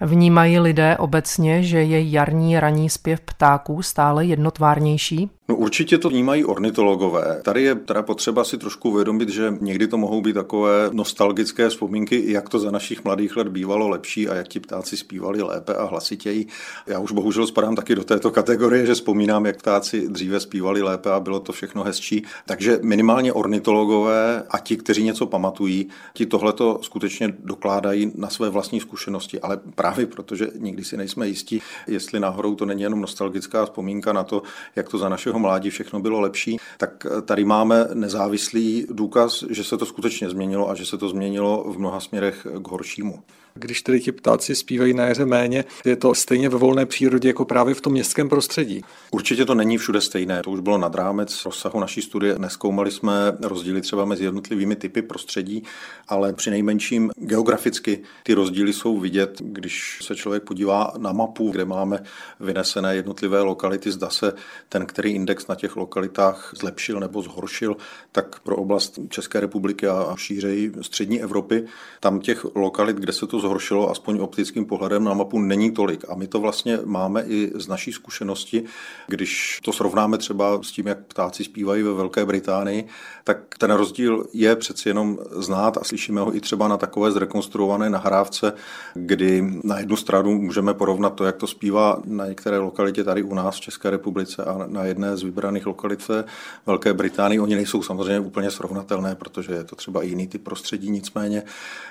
Vnímají 0.00 0.58
lidé 0.58 0.96
obecně, 0.96 1.62
že 1.62 1.82
je 1.82 2.10
jarní 2.10 2.60
raní 2.60 2.90
zpěv 2.90 3.20
ptáků 3.20 3.82
stále 3.82 4.24
jednotvárnější? 4.24 5.30
No 5.48 5.56
určitě 5.56 5.98
to 5.98 6.08
vnímají 6.08 6.44
ornitologové. 6.44 7.40
Tady 7.44 7.62
je 7.62 7.74
teda 7.74 8.02
potřeba 8.02 8.44
si 8.44 8.58
trošku 8.58 8.90
uvědomit, 8.90 9.28
že 9.28 9.54
někdy 9.60 9.88
to 9.88 9.98
mohou 9.98 10.20
být 10.20 10.32
takové 10.32 10.90
nostalgické 10.92 11.68
vzpomínky, 11.68 12.32
jak 12.32 12.48
to 12.48 12.58
za 12.58 12.70
našich 12.70 13.04
mladých 13.04 13.36
let 13.36 13.48
bývalo 13.48 13.88
lepší 13.88 14.28
a 14.28 14.34
jak 14.34 14.48
ti 14.48 14.60
ptáci 14.60 14.96
zpívali 14.96 15.42
lépe 15.42 15.74
a 15.74 15.84
hlasitěji. 15.84 16.46
Já 16.86 16.98
už 16.98 17.12
bohužel 17.12 17.46
spadám 17.46 17.76
taky 17.76 17.94
do 17.94 18.04
této 18.04 18.30
kategorie, 18.30 18.86
že 18.86 18.94
vzpomínám, 18.94 19.46
jak 19.46 19.56
ptáci 19.56 20.08
dříve 20.08 20.40
zpívali 20.40 20.82
lépe 20.82 21.10
a 21.10 21.20
bylo 21.20 21.40
to 21.40 21.52
všechno 21.52 21.84
hezčí. 21.84 22.22
Takže 22.46 22.78
minimálně 22.82 23.32
ornitologové 23.32 24.42
a 24.50 24.58
ti, 24.58 24.76
kteří 24.76 25.04
něco 25.04 25.26
pamatují, 25.26 25.88
ti 26.14 26.26
tohleto 26.26 26.78
skutečně 26.82 27.34
dokládají 27.44 28.12
na 28.14 28.30
své 28.30 28.50
vlastní 28.50 28.80
zkušenosti, 28.80 29.40
ale 29.40 29.58
právě 29.86 30.06
protože 30.06 30.48
nikdy 30.58 30.84
si 30.84 30.96
nejsme 30.96 31.28
jistí, 31.28 31.62
jestli 31.86 32.20
náhodou 32.20 32.54
to 32.54 32.66
není 32.66 32.82
jenom 32.82 33.00
nostalgická 33.00 33.64
vzpomínka 33.64 34.12
na 34.12 34.24
to, 34.24 34.42
jak 34.76 34.88
to 34.88 34.98
za 34.98 35.08
našeho 35.08 35.38
mládí 35.38 35.70
všechno 35.70 36.00
bylo 36.00 36.20
lepší, 36.20 36.56
tak 36.78 37.06
tady 37.24 37.44
máme 37.44 37.88
nezávislý 37.94 38.86
důkaz, 38.90 39.44
že 39.50 39.64
se 39.64 39.76
to 39.76 39.86
skutečně 39.86 40.30
změnilo 40.30 40.70
a 40.70 40.74
že 40.74 40.86
se 40.86 40.98
to 40.98 41.08
změnilo 41.08 41.72
v 41.72 41.78
mnoha 41.78 42.00
směrech 42.00 42.46
k 42.62 42.68
horšímu. 42.68 43.22
Když 43.58 43.82
tedy 43.82 44.00
ti 44.00 44.12
ptáci 44.12 44.54
zpívají 44.54 44.94
na 44.94 45.04
jaře 45.04 45.26
méně, 45.26 45.64
je 45.84 45.96
to 45.96 46.14
stejně 46.14 46.48
ve 46.48 46.58
volné 46.58 46.86
přírodě 46.86 47.28
jako 47.28 47.44
právě 47.44 47.74
v 47.74 47.80
tom 47.80 47.92
městském 47.92 48.28
prostředí. 48.28 48.82
Určitě 49.10 49.44
to 49.44 49.54
není 49.54 49.78
všude 49.78 50.00
stejné. 50.00 50.42
To 50.42 50.50
už 50.50 50.60
bylo 50.60 50.78
nad 50.78 50.94
rámec 50.94 51.44
rozsahu 51.44 51.80
naší 51.80 52.02
studie. 52.02 52.38
Neskoumali 52.38 52.90
jsme 52.90 53.12
rozdíly 53.42 53.80
třeba 53.80 54.04
mezi 54.04 54.24
jednotlivými 54.24 54.76
typy 54.76 55.02
prostředí, 55.02 55.62
ale 56.08 56.32
při 56.32 56.50
nejmenším 56.50 57.10
geograficky 57.16 58.02
ty 58.22 58.34
rozdíly 58.34 58.72
jsou 58.72 58.98
vidět, 58.98 59.36
když 59.40 59.75
se 60.02 60.16
člověk 60.16 60.42
podívá 60.42 60.92
na 60.98 61.12
mapu, 61.12 61.50
kde 61.50 61.64
máme 61.64 62.02
vynesené 62.40 62.96
jednotlivé 62.96 63.40
lokality, 63.40 63.90
zda 63.90 64.10
se 64.10 64.32
ten, 64.68 64.86
který 64.86 65.10
index 65.10 65.46
na 65.46 65.54
těch 65.54 65.76
lokalitách 65.76 66.52
zlepšil 66.56 67.00
nebo 67.00 67.22
zhoršil, 67.22 67.76
tak 68.12 68.40
pro 68.40 68.56
oblast 68.56 68.98
České 69.08 69.40
republiky 69.40 69.88
a 69.88 70.14
šířeji 70.16 70.72
střední 70.80 71.22
Evropy, 71.22 71.64
tam 72.00 72.20
těch 72.20 72.44
lokalit, 72.54 72.96
kde 72.96 73.12
se 73.12 73.26
to 73.26 73.40
zhoršilo, 73.40 73.90
aspoň 73.90 74.18
optickým 74.18 74.64
pohledem 74.64 75.04
na 75.04 75.14
mapu, 75.14 75.38
není 75.38 75.70
tolik. 75.70 76.04
A 76.08 76.14
my 76.14 76.26
to 76.26 76.40
vlastně 76.40 76.78
máme 76.84 77.22
i 77.22 77.52
z 77.54 77.68
naší 77.68 77.92
zkušenosti, 77.92 78.64
když 79.06 79.60
to 79.64 79.72
srovnáme 79.72 80.18
třeba 80.18 80.62
s 80.62 80.72
tím, 80.72 80.86
jak 80.86 80.98
ptáci 81.06 81.44
zpívají 81.44 81.82
ve 81.82 81.94
Velké 81.94 82.24
Británii, 82.24 82.86
tak 83.24 83.38
ten 83.58 83.70
rozdíl 83.70 84.26
je 84.32 84.56
přeci 84.56 84.88
jenom 84.88 85.18
znát 85.30 85.76
a 85.76 85.84
slyšíme 85.84 86.20
ho 86.20 86.36
i 86.36 86.40
třeba 86.40 86.68
na 86.68 86.76
takové 86.76 87.10
zrekonstruované 87.10 87.90
nahrávce, 87.90 88.52
kdy 88.94 89.44
na 89.66 89.78
jednu 89.78 89.96
stranu 89.96 90.40
můžeme 90.40 90.74
porovnat 90.74 91.10
to, 91.10 91.24
jak 91.24 91.36
to 91.36 91.46
zpívá 91.46 91.98
na 92.04 92.26
některé 92.26 92.58
lokalitě 92.58 93.04
tady 93.04 93.22
u 93.22 93.34
nás 93.34 93.56
v 93.56 93.60
České 93.60 93.90
republice 93.90 94.44
a 94.44 94.66
na 94.66 94.84
jedné 94.84 95.16
z 95.16 95.22
vybraných 95.22 95.66
lokalit 95.66 96.08
ve 96.08 96.24
Velké 96.66 96.92
Británii. 96.92 97.40
Oni 97.40 97.54
nejsou 97.54 97.82
samozřejmě 97.82 98.20
úplně 98.20 98.50
srovnatelné, 98.50 99.14
protože 99.14 99.52
je 99.52 99.64
to 99.64 99.76
třeba 99.76 100.02
jiný 100.02 100.26
typ 100.26 100.44
prostředí, 100.44 100.90
nicméně 100.90 101.42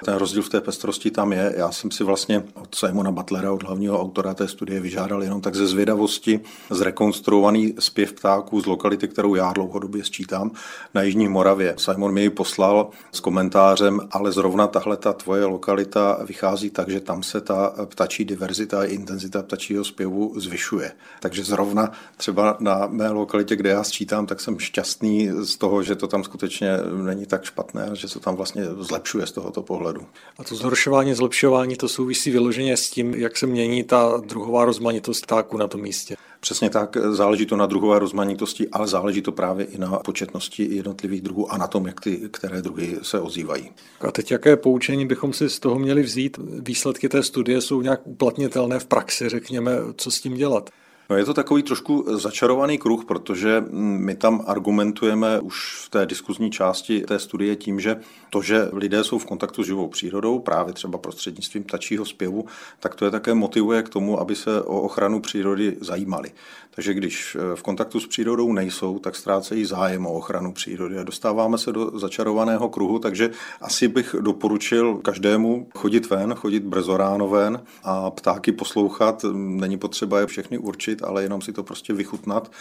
ten 0.06 0.16
rozdíl 0.16 0.42
v 0.42 0.50
té 0.50 0.62
pestrosti 0.62 1.12
tam 1.12 1.34
je. 1.34 1.54
Já 1.58 1.72
jsem 1.72 1.92
si 1.92 2.04
vlastně 2.04 2.44
od 2.54 2.76
Simona 2.76 3.12
Butlera, 3.12 3.52
od 3.52 3.64
hlavního 3.64 4.02
autora 4.02 4.34
té 4.34 4.48
studie, 4.48 4.80
vyžádal 4.80 5.24
jenom 5.24 5.42
tak 5.42 5.56
ze 5.56 5.68
zvědavosti 5.68 6.40
zrekonstruovaný 6.70 7.74
zpěv 7.80 8.14
ptáků 8.14 8.62
z 8.62 8.66
lokality, 8.66 9.08
kterou 9.08 9.36
já 9.36 9.54
dlouhodobě 9.54 10.04
sčítám 10.04 10.52
na 10.94 11.02
Jižní 11.02 11.28
Moravě. 11.28 11.76
Simon 11.78 12.14
mi 12.14 12.22
ji 12.22 12.30
poslal 12.30 12.90
s 13.12 13.20
komentářem, 13.20 14.00
ale 14.12 14.32
zrovna 14.32 14.68
tahle 14.68 14.98
ta 14.98 15.14
tvoje 15.14 15.46
lokalita 15.46 16.20
vychází 16.26 16.70
tak, 16.70 16.90
že 16.90 17.00
tam 17.00 17.24
se 17.24 17.42
ta 17.42 17.65
ptačí 17.86 18.26
diverzita 18.26 18.80
a 18.80 18.84
intenzita 18.84 19.44
ptačího 19.44 19.84
zpěvu 19.84 20.34
zvyšuje. 20.40 20.92
Takže 21.20 21.44
zrovna 21.44 21.92
třeba 22.18 22.58
na 22.60 22.88
mé 22.88 23.10
lokalitě, 23.10 23.56
kde 23.56 23.70
já 23.70 23.84
sčítám, 23.84 24.26
tak 24.26 24.42
jsem 24.42 24.60
šťastný 24.60 25.30
z 25.42 25.56
toho, 25.56 25.84
že 25.84 25.96
to 25.96 26.08
tam 26.08 26.24
skutečně 26.24 26.78
není 27.04 27.26
tak 27.26 27.44
špatné, 27.44 27.90
že 27.94 28.08
se 28.08 28.20
tam 28.20 28.36
vlastně 28.36 28.64
zlepšuje 28.80 29.28
z 29.28 29.32
tohoto 29.32 29.62
pohledu. 29.62 30.06
A 30.40 30.44
to 30.44 30.56
zhoršování, 30.56 31.14
zlepšování, 31.14 31.76
to 31.76 31.90
souvisí 31.90 32.32
vyloženě 32.32 32.78
s 32.78 32.90
tím, 32.90 33.14
jak 33.16 33.38
se 33.38 33.48
mění 33.48 33.84
ta 33.84 34.22
druhová 34.26 34.66
rozmanitost 34.66 35.26
ptáků 35.26 35.58
na 35.58 35.68
tom 35.68 35.82
místě. 35.82 36.16
Přesně 36.46 36.70
tak, 36.70 36.98
záleží 37.12 37.46
to 37.46 37.58
na 37.58 37.66
druhové 37.66 38.00
rozmanitosti, 38.00 38.68
ale 38.70 38.88
záleží 38.88 39.22
to 39.22 39.32
právě 39.32 39.66
i 39.66 39.78
na 39.78 40.00
početnosti 40.00 40.76
jednotlivých 40.76 41.22
druhů 41.22 41.52
a 41.52 41.58
na 41.58 41.68
tom, 41.68 41.88
jak 41.88 42.02
ty, 42.02 42.30
které 42.32 42.62
druhy 42.62 42.98
se 43.02 43.20
ozývají. 43.20 43.72
A 44.02 44.12
teď 44.12 44.32
jaké 44.32 44.58
poučení 44.58 45.08
bychom 45.08 45.34
si 45.34 45.50
z 45.50 45.60
toho 45.60 45.80
měli 45.80 46.04
vzít? 46.04 46.38
Výsledky 46.60 47.10
té 47.10 47.24
studie 47.24 47.62
jsou 47.62 47.82
nějak 47.82 48.02
uplatnitelné 48.04 48.80
v 48.80 48.86
praxi, 48.86 49.30
řekněme, 49.30 49.72
co 49.96 50.12
s 50.12 50.22
tím 50.22 50.34
dělat? 50.34 50.70
No 51.10 51.18
je 51.18 51.26
to 51.26 51.34
takový 51.34 51.64
trošku 51.64 52.06
začarovaný 52.18 52.78
kruh, 52.78 53.06
protože 53.06 53.64
my 53.72 54.16
tam 54.16 54.44
argumentujeme 54.48 55.40
už 55.40 55.76
v 55.86 55.90
té 55.90 56.06
diskuzní 56.06 56.52
části 56.52 57.02
té 57.02 57.20
studie 57.20 57.56
tím, 57.56 57.80
že 57.80 58.00
to, 58.30 58.42
že 58.42 58.70
lidé 58.74 59.04
jsou 59.04 59.18
v 59.18 59.26
kontaktu 59.26 59.64
s 59.64 59.66
živou 59.66 59.88
přírodou, 59.88 60.40
právě 60.40 60.74
třeba 60.74 60.98
prostřednictvím 60.98 61.64
ptačího 61.64 62.06
zpěvu, 62.06 62.46
tak 62.80 62.96
to 62.96 63.06
je 63.06 63.12
také 63.12 63.34
motivuje 63.34 63.84
k 63.84 63.90
tomu, 63.90 64.20
aby 64.20 64.36
se 64.36 64.62
o 64.62 64.82
ochranu 64.82 65.22
přírody 65.22 65.78
zajímali. 65.82 66.32
Takže 66.76 66.94
když 66.94 67.38
v 67.56 67.62
kontaktu 67.62 68.00
s 68.00 68.08
přírodou 68.08 68.54
nejsou, 68.54 69.00
tak 69.00 69.16
ztrácejí 69.16 69.66
zájem 69.66 70.06
o 70.06 70.14
ochranu 70.14 70.54
přírody 70.54 70.98
a 70.98 71.04
dostáváme 71.04 71.58
se 71.58 71.72
do 71.72 72.00
začarovaného 72.00 72.70
kruhu, 72.70 73.00
takže 73.00 73.30
asi 73.62 73.88
bych 73.88 74.16
doporučil 74.22 74.96
každému 74.96 75.68
chodit 75.76 76.10
ven, 76.10 76.34
chodit 76.34 76.64
brzo 76.64 76.98
ráno 76.98 77.28
ven 77.28 77.62
a 77.84 78.12
ptáky 78.12 78.52
poslouchat. 78.52 79.26
Není 79.34 79.78
potřeba 79.78 80.20
je 80.20 80.28
všechny 80.28 80.58
určit, 80.58 81.04
ale 81.04 81.24
jenom 81.24 81.42
si 81.42 81.54
to 81.54 81.64
prostě 81.64 81.94
vychutnat 81.94 82.52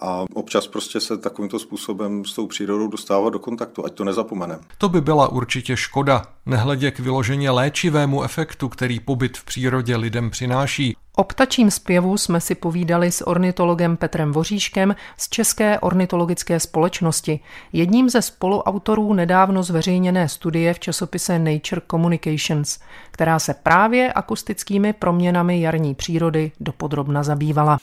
a 0.00 0.24
občas 0.34 0.66
prostě 0.66 1.00
se 1.00 1.18
takovýmto 1.18 1.58
způsobem 1.58 2.24
s 2.24 2.34
tou 2.34 2.46
přírodou 2.46 2.88
dostávat 2.88 3.30
do 3.30 3.38
kontaktu, 3.38 3.86
ať 3.86 3.92
to 3.92 4.04
nezapomenem. 4.04 4.60
To 4.78 4.88
by 4.88 5.00
byla 5.00 5.28
určitě 5.28 5.76
škoda, 5.76 6.22
nehledě 6.46 6.90
k 6.90 6.98
vyloženě 6.98 7.50
léčivému 7.50 8.22
efektu, 8.22 8.68
který 8.68 9.00
pobyt 9.00 9.36
v 9.36 9.44
přírodě 9.44 9.96
lidem 9.96 10.30
přináší. 10.30 10.96
O 11.16 11.24
ptačím 11.24 11.70
zpěvu 11.70 12.18
jsme 12.18 12.40
si 12.40 12.54
povídali 12.54 13.12
s 13.12 13.26
ornitologem 13.26 13.96
Petrem 13.96 14.32
Voříškem 14.32 14.96
z 15.16 15.28
České 15.28 15.78
ornitologické 15.78 16.60
společnosti, 16.60 17.40
jedním 17.72 18.10
ze 18.10 18.22
spoluautorů 18.22 19.14
nedávno 19.14 19.62
zveřejněné 19.62 20.28
studie 20.28 20.74
v 20.74 20.78
časopise 20.78 21.38
Nature 21.38 21.82
Communications, 21.90 22.78
která 23.10 23.38
se 23.38 23.54
právě 23.54 24.12
akustickými 24.12 24.92
proměnami 24.92 25.60
jarní 25.60 25.94
přírody 25.94 26.52
dopodrobna 26.60 27.22
zabývala. 27.22 27.78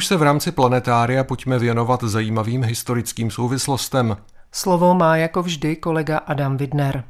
Už 0.00 0.06
se 0.06 0.16
v 0.16 0.22
rámci 0.22 0.52
planetária 0.52 1.24
pojďme 1.24 1.58
věnovat 1.58 2.02
zajímavým 2.02 2.64
historickým 2.64 3.30
souvislostem. 3.30 4.16
Slovo 4.52 4.94
má 4.94 5.16
jako 5.16 5.42
vždy 5.42 5.76
kolega 5.76 6.18
Adam 6.18 6.56
Widner. 6.56 7.04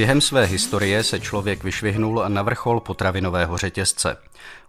Během 0.00 0.20
své 0.20 0.44
historie 0.44 1.04
se 1.04 1.20
člověk 1.20 1.64
vyšvihnul 1.64 2.24
na 2.28 2.42
vrchol 2.42 2.80
potravinového 2.80 3.56
řetězce. 3.56 4.16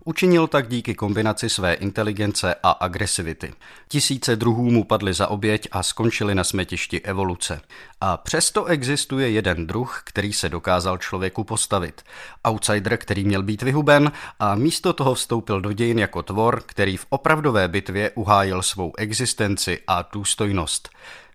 Učinil 0.06 0.48
tak 0.48 0.68
díky 0.68 0.96
kombinaci 0.96 1.50
své 1.50 1.74
inteligence 1.74 2.56
a 2.64 2.72
agresivity. 2.72 3.54
Tisíce 3.88 4.36
druhů 4.36 4.72
mu 4.72 4.84
padly 4.84 5.14
za 5.14 5.28
oběť 5.28 5.68
a 5.72 5.84
skončili 5.84 6.36
na 6.36 6.44
smetišti 6.44 7.02
evoluce. 7.02 7.62
A 8.02 8.18
přesto 8.18 8.66
existuje 8.66 9.30
jeden 9.30 9.68
druh, 9.68 10.02
který 10.06 10.34
se 10.34 10.50
dokázal 10.50 10.98
člověku 10.98 11.44
postavit. 11.44 12.02
Outsider, 12.48 12.98
který 12.98 13.24
měl 13.24 13.44
být 13.44 13.62
vyhuben 13.62 14.12
a 14.40 14.56
místo 14.56 14.94
toho 14.94 15.14
vstoupil 15.14 15.62
do 15.62 15.72
dějin 15.74 16.00
jako 16.00 16.24
tvor, 16.24 16.64
který 16.66 16.98
v 16.98 17.06
opravdové 17.10 17.68
bitvě 17.68 18.12
uhájil 18.16 18.62
svou 18.62 18.94
existenci 18.98 19.80
a 19.88 20.06
důstojnost. 20.14 20.90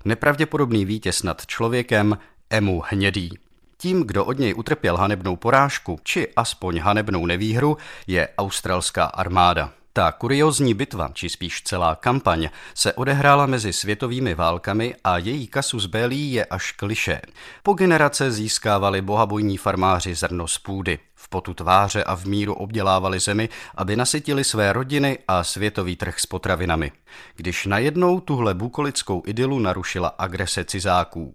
Nepravděpodobný 0.05 0.85
vítěz 0.85 1.23
nad 1.23 1.47
člověkem, 1.47 2.19
Emu 2.51 2.83
hnědý. 2.89 3.46
Tím, 3.87 4.07
kdo 4.07 4.25
od 4.25 4.39
něj 4.39 4.55
utrpěl 4.57 4.97
hanebnou 4.97 5.37
porážku, 5.37 5.99
či 6.03 6.29
aspoň 6.37 6.79
hanebnou 6.79 7.27
nevýhru, 7.27 7.77
je 8.07 8.29
australská 8.39 9.05
armáda. 9.05 9.71
Ta 9.93 10.13
kuriozní 10.13 10.75
bitva, 10.75 11.11
či 11.13 11.29
spíš 11.29 11.63
celá 11.63 11.95
kampaň, 11.95 12.49
se 12.75 12.93
odehrála 12.93 13.47
mezi 13.47 13.73
světovými 13.73 14.35
válkami 14.35 14.95
a 15.05 15.19
její 15.19 15.47
kasus 15.47 15.87
belli 15.87 16.17
je 16.17 16.45
až 16.45 16.73
kliše. 16.73 17.21
Po 17.63 17.73
generace 17.75 18.31
získávali 18.31 19.03
bohabojní 19.03 19.57
farmáři 19.57 20.15
zrno 20.15 20.49
z 20.49 20.59
půdy. 20.59 20.99
V 21.27 21.29
potu 21.29 21.55
tváře 21.55 22.05
a 22.05 22.17
v 22.17 22.25
míru 22.25 22.55
obdělávali 22.55 23.21
zemi, 23.21 23.49
aby 23.75 23.97
nasytili 23.97 24.45
své 24.45 24.73
rodiny 24.73 25.19
a 25.29 25.45
světový 25.45 25.97
trh 25.97 26.21
s 26.21 26.27
potravinami. 26.27 26.93
Když 27.37 27.67
najednou 27.67 28.21
tuhle 28.21 28.55
bukolickou 28.55 29.23
idylu 29.27 29.59
narušila 29.59 30.09
agrese 30.09 30.65
cizáků. 30.65 31.35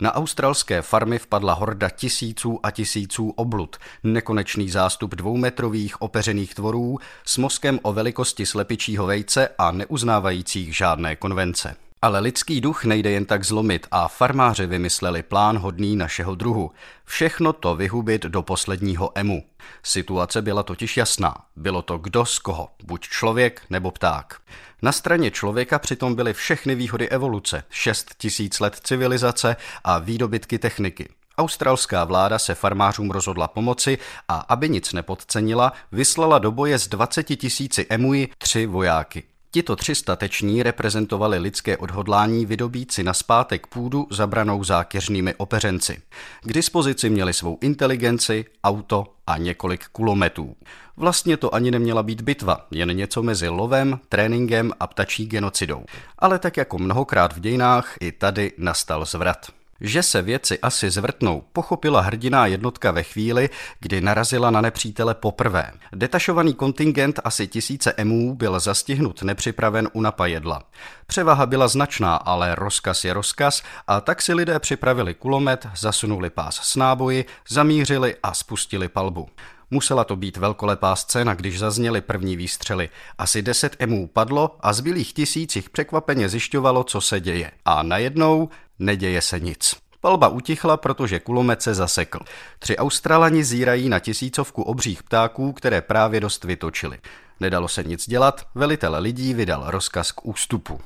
Na 0.00 0.14
australské 0.14 0.82
farmy 0.82 1.18
vpadla 1.18 1.54
horda 1.54 1.88
tisíců 1.88 2.60
a 2.62 2.70
tisíců 2.70 3.30
oblud, 3.30 3.76
nekonečný 4.02 4.70
zástup 4.70 5.14
dvoumetrových 5.14 6.02
opeřených 6.02 6.54
tvorů 6.54 6.98
s 7.26 7.38
mozkem 7.38 7.78
o 7.82 7.92
velikosti 7.92 8.46
slepičího 8.46 9.06
vejce 9.06 9.48
a 9.58 9.70
neuznávajících 9.70 10.76
žádné 10.76 11.16
konvence. 11.16 11.76
Ale 12.04 12.20
lidský 12.20 12.60
duch 12.60 12.84
nejde 12.84 13.10
jen 13.10 13.24
tak 13.24 13.44
zlomit 13.44 13.86
a 13.90 14.08
farmáři 14.08 14.66
vymysleli 14.66 15.22
plán 15.22 15.58
hodný 15.58 15.96
našeho 15.96 16.34
druhu. 16.34 16.70
Všechno 17.04 17.52
to 17.52 17.76
vyhubit 17.76 18.22
do 18.22 18.42
posledního 18.42 19.10
emu. 19.14 19.44
Situace 19.82 20.42
byla 20.42 20.62
totiž 20.62 20.96
jasná. 20.96 21.34
Bylo 21.56 21.82
to 21.82 21.98
kdo 21.98 22.24
z 22.24 22.38
koho, 22.38 22.68
buď 22.84 23.00
člověk 23.00 23.62
nebo 23.70 23.90
pták. 23.90 24.40
Na 24.82 24.92
straně 24.92 25.30
člověka 25.30 25.78
přitom 25.78 26.14
byly 26.14 26.32
všechny 26.32 26.74
výhody 26.74 27.08
evoluce, 27.08 27.64
6 27.70 28.14
tisíc 28.18 28.60
let 28.60 28.80
civilizace 28.82 29.56
a 29.84 29.98
výdobytky 29.98 30.58
techniky. 30.58 31.08
Australská 31.38 32.04
vláda 32.04 32.38
se 32.38 32.54
farmářům 32.54 33.10
rozhodla 33.10 33.48
pomoci 33.48 33.98
a 34.28 34.34
aby 34.34 34.68
nic 34.68 34.92
nepodcenila, 34.92 35.72
vyslala 35.92 36.38
do 36.38 36.50
boje 36.50 36.78
z 36.78 36.88
20 36.88 37.22
tisíci 37.22 37.86
emuji 37.90 38.28
tři 38.38 38.66
vojáky. 38.66 39.31
Tito 39.54 39.76
tři 39.76 39.94
stateční 39.94 40.62
reprezentovali 40.62 41.38
lidské 41.38 41.76
odhodlání 41.76 42.46
vydobít 42.46 42.92
si 42.92 43.02
na 43.02 43.12
zpátek 43.12 43.66
půdu 43.66 44.06
zabranou 44.10 44.64
zákeřnými 44.64 45.34
opeřenci. 45.34 46.02
K 46.42 46.52
dispozici 46.52 47.10
měli 47.10 47.32
svou 47.32 47.58
inteligenci, 47.60 48.44
auto 48.64 49.14
a 49.26 49.38
několik 49.38 49.84
kulometů. 49.88 50.56
Vlastně 50.96 51.36
to 51.36 51.54
ani 51.54 51.70
neměla 51.70 52.02
být 52.02 52.20
bitva, 52.20 52.66
jen 52.70 52.96
něco 52.96 53.22
mezi 53.22 53.48
lovem, 53.48 54.00
tréninkem 54.08 54.72
a 54.80 54.86
ptačí 54.86 55.26
genocidou. 55.26 55.84
Ale 56.18 56.38
tak 56.38 56.56
jako 56.56 56.78
mnohokrát 56.78 57.36
v 57.36 57.40
dějinách, 57.40 57.94
i 58.00 58.12
tady 58.12 58.52
nastal 58.58 59.04
zvrat. 59.04 59.61
Že 59.84 60.02
se 60.02 60.22
věci 60.22 60.58
asi 60.58 60.90
zvrtnou, 60.90 61.42
pochopila 61.52 62.00
hrdiná 62.00 62.46
jednotka 62.46 62.90
ve 62.90 63.02
chvíli, 63.02 63.50
kdy 63.80 64.00
narazila 64.00 64.50
na 64.50 64.60
nepřítele 64.60 65.14
poprvé. 65.14 65.72
Detašovaný 65.92 66.54
kontingent 66.54 67.20
asi 67.24 67.46
tisíce 67.46 67.94
emů 67.96 68.34
byl 68.34 68.60
zastihnut 68.60 69.22
nepřipraven 69.22 69.88
u 69.92 70.00
napajedla. 70.00 70.62
Převaha 71.06 71.46
byla 71.46 71.68
značná, 71.68 72.16
ale 72.16 72.54
rozkaz 72.54 73.04
je 73.04 73.12
rozkaz 73.12 73.62
a 73.86 74.00
tak 74.00 74.22
si 74.22 74.34
lidé 74.34 74.58
připravili 74.58 75.14
kulomet, 75.14 75.66
zasunuli 75.76 76.30
pás 76.30 76.60
s 76.62 76.76
náboji, 76.76 77.24
zamířili 77.48 78.16
a 78.22 78.34
spustili 78.34 78.88
palbu. 78.88 79.28
Musela 79.70 80.04
to 80.04 80.16
být 80.16 80.36
velkolepá 80.36 80.96
scéna, 80.96 81.34
když 81.34 81.58
zazněly 81.58 82.00
první 82.00 82.36
výstřely. 82.36 82.88
Asi 83.18 83.42
deset 83.42 83.76
emů 83.78 84.06
padlo 84.06 84.56
a 84.60 84.72
zbylých 84.72 85.12
tisících 85.12 85.70
překvapeně 85.70 86.28
zjišťovalo, 86.28 86.84
co 86.84 87.00
se 87.00 87.20
děje. 87.20 87.50
A 87.64 87.82
najednou 87.82 88.48
neděje 88.84 89.22
se 89.22 89.40
nic. 89.40 89.74
Palba 90.00 90.28
utichla, 90.28 90.76
protože 90.76 91.20
kulomet 91.20 91.62
se 91.62 91.74
zasekl. 91.74 92.18
Tři 92.58 92.76
Australani 92.76 93.44
zírají 93.44 93.88
na 93.88 93.98
tisícovku 93.98 94.62
obřích 94.62 95.02
ptáků, 95.02 95.52
které 95.52 95.82
právě 95.82 96.20
dost 96.20 96.44
vytočili. 96.44 96.98
Nedalo 97.40 97.68
se 97.68 97.84
nic 97.84 98.08
dělat, 98.08 98.46
velitel 98.54 98.96
lidí 98.98 99.34
vydal 99.34 99.64
rozkaz 99.66 100.12
k 100.12 100.26
ústupu. 100.26 100.80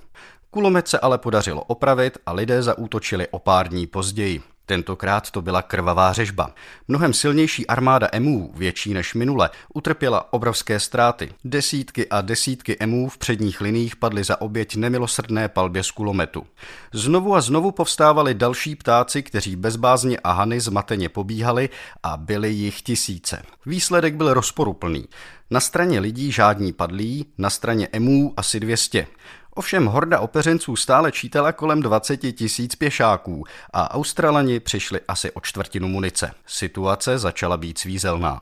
Kulomet 0.51 0.89
se 0.89 0.99
ale 0.99 1.19
podařilo 1.19 1.63
opravit 1.63 2.19
a 2.27 2.33
lidé 2.33 2.63
zaútočili 2.63 3.29
o 3.29 3.39
pár 3.39 3.69
dní 3.69 3.87
později. 3.87 4.43
Tentokrát 4.67 5.31
to 5.31 5.43
byla 5.43 5.63
krvavá 5.63 6.13
řežba. 6.13 6.51
Mnohem 6.89 7.15
silnější 7.15 7.67
armáda 7.67 8.09
emů, 8.13 8.53
větší 8.57 8.95
než 8.95 9.15
minule, 9.15 9.51
utrpěla 9.75 10.33
obrovské 10.33 10.81
ztráty. 10.81 11.33
Desítky 11.45 12.09
a 12.09 12.21
desítky 12.21 12.77
emů 12.81 13.09
v 13.09 13.19
předních 13.19 13.61
liních 13.61 13.97
padly 13.97 14.25
za 14.25 14.41
oběť 14.41 14.77
nemilosrdné 14.77 15.49
palbě 15.49 15.83
z 15.83 15.91
kulometu. 15.91 16.47
Znovu 16.93 17.35
a 17.35 17.41
znovu 17.41 17.71
povstávali 17.71 18.35
další 18.35 18.77
ptáci, 18.77 19.23
kteří 19.23 19.57
bezbázně 19.57 20.19
a 20.25 20.33
hany 20.33 20.61
zmateně 20.61 21.09
pobíhali 21.09 21.69
a 22.03 22.17
byly 22.17 22.51
jich 22.51 22.83
tisíce. 22.83 23.43
Výsledek 23.67 24.15
byl 24.15 24.35
rozporuplný. 24.35 25.09
Na 25.51 25.61
straně 25.61 26.01
lidí 26.01 26.33
žádní 26.33 26.73
padlí, 26.73 27.27
na 27.39 27.51
straně 27.51 27.89
emů 27.93 28.35
asi 28.37 28.61
200. 28.61 29.07
Ovšem 29.59 29.87
horda 29.87 30.21
opeřenců 30.21 30.77
stále 30.77 31.13
čítala 31.13 31.53
kolem 31.53 31.83
20 31.83 32.17
tisíc 32.17 32.75
pěšáků 32.75 33.45
a 33.73 33.95
Australani 33.95 34.61
přišli 34.61 35.01
asi 35.09 35.33
o 35.33 35.41
čtvrtinu 35.41 35.89
munice. 35.89 36.31
Situace 36.47 37.19
začala 37.19 37.57
být 37.57 37.79
svízelná. 37.79 38.41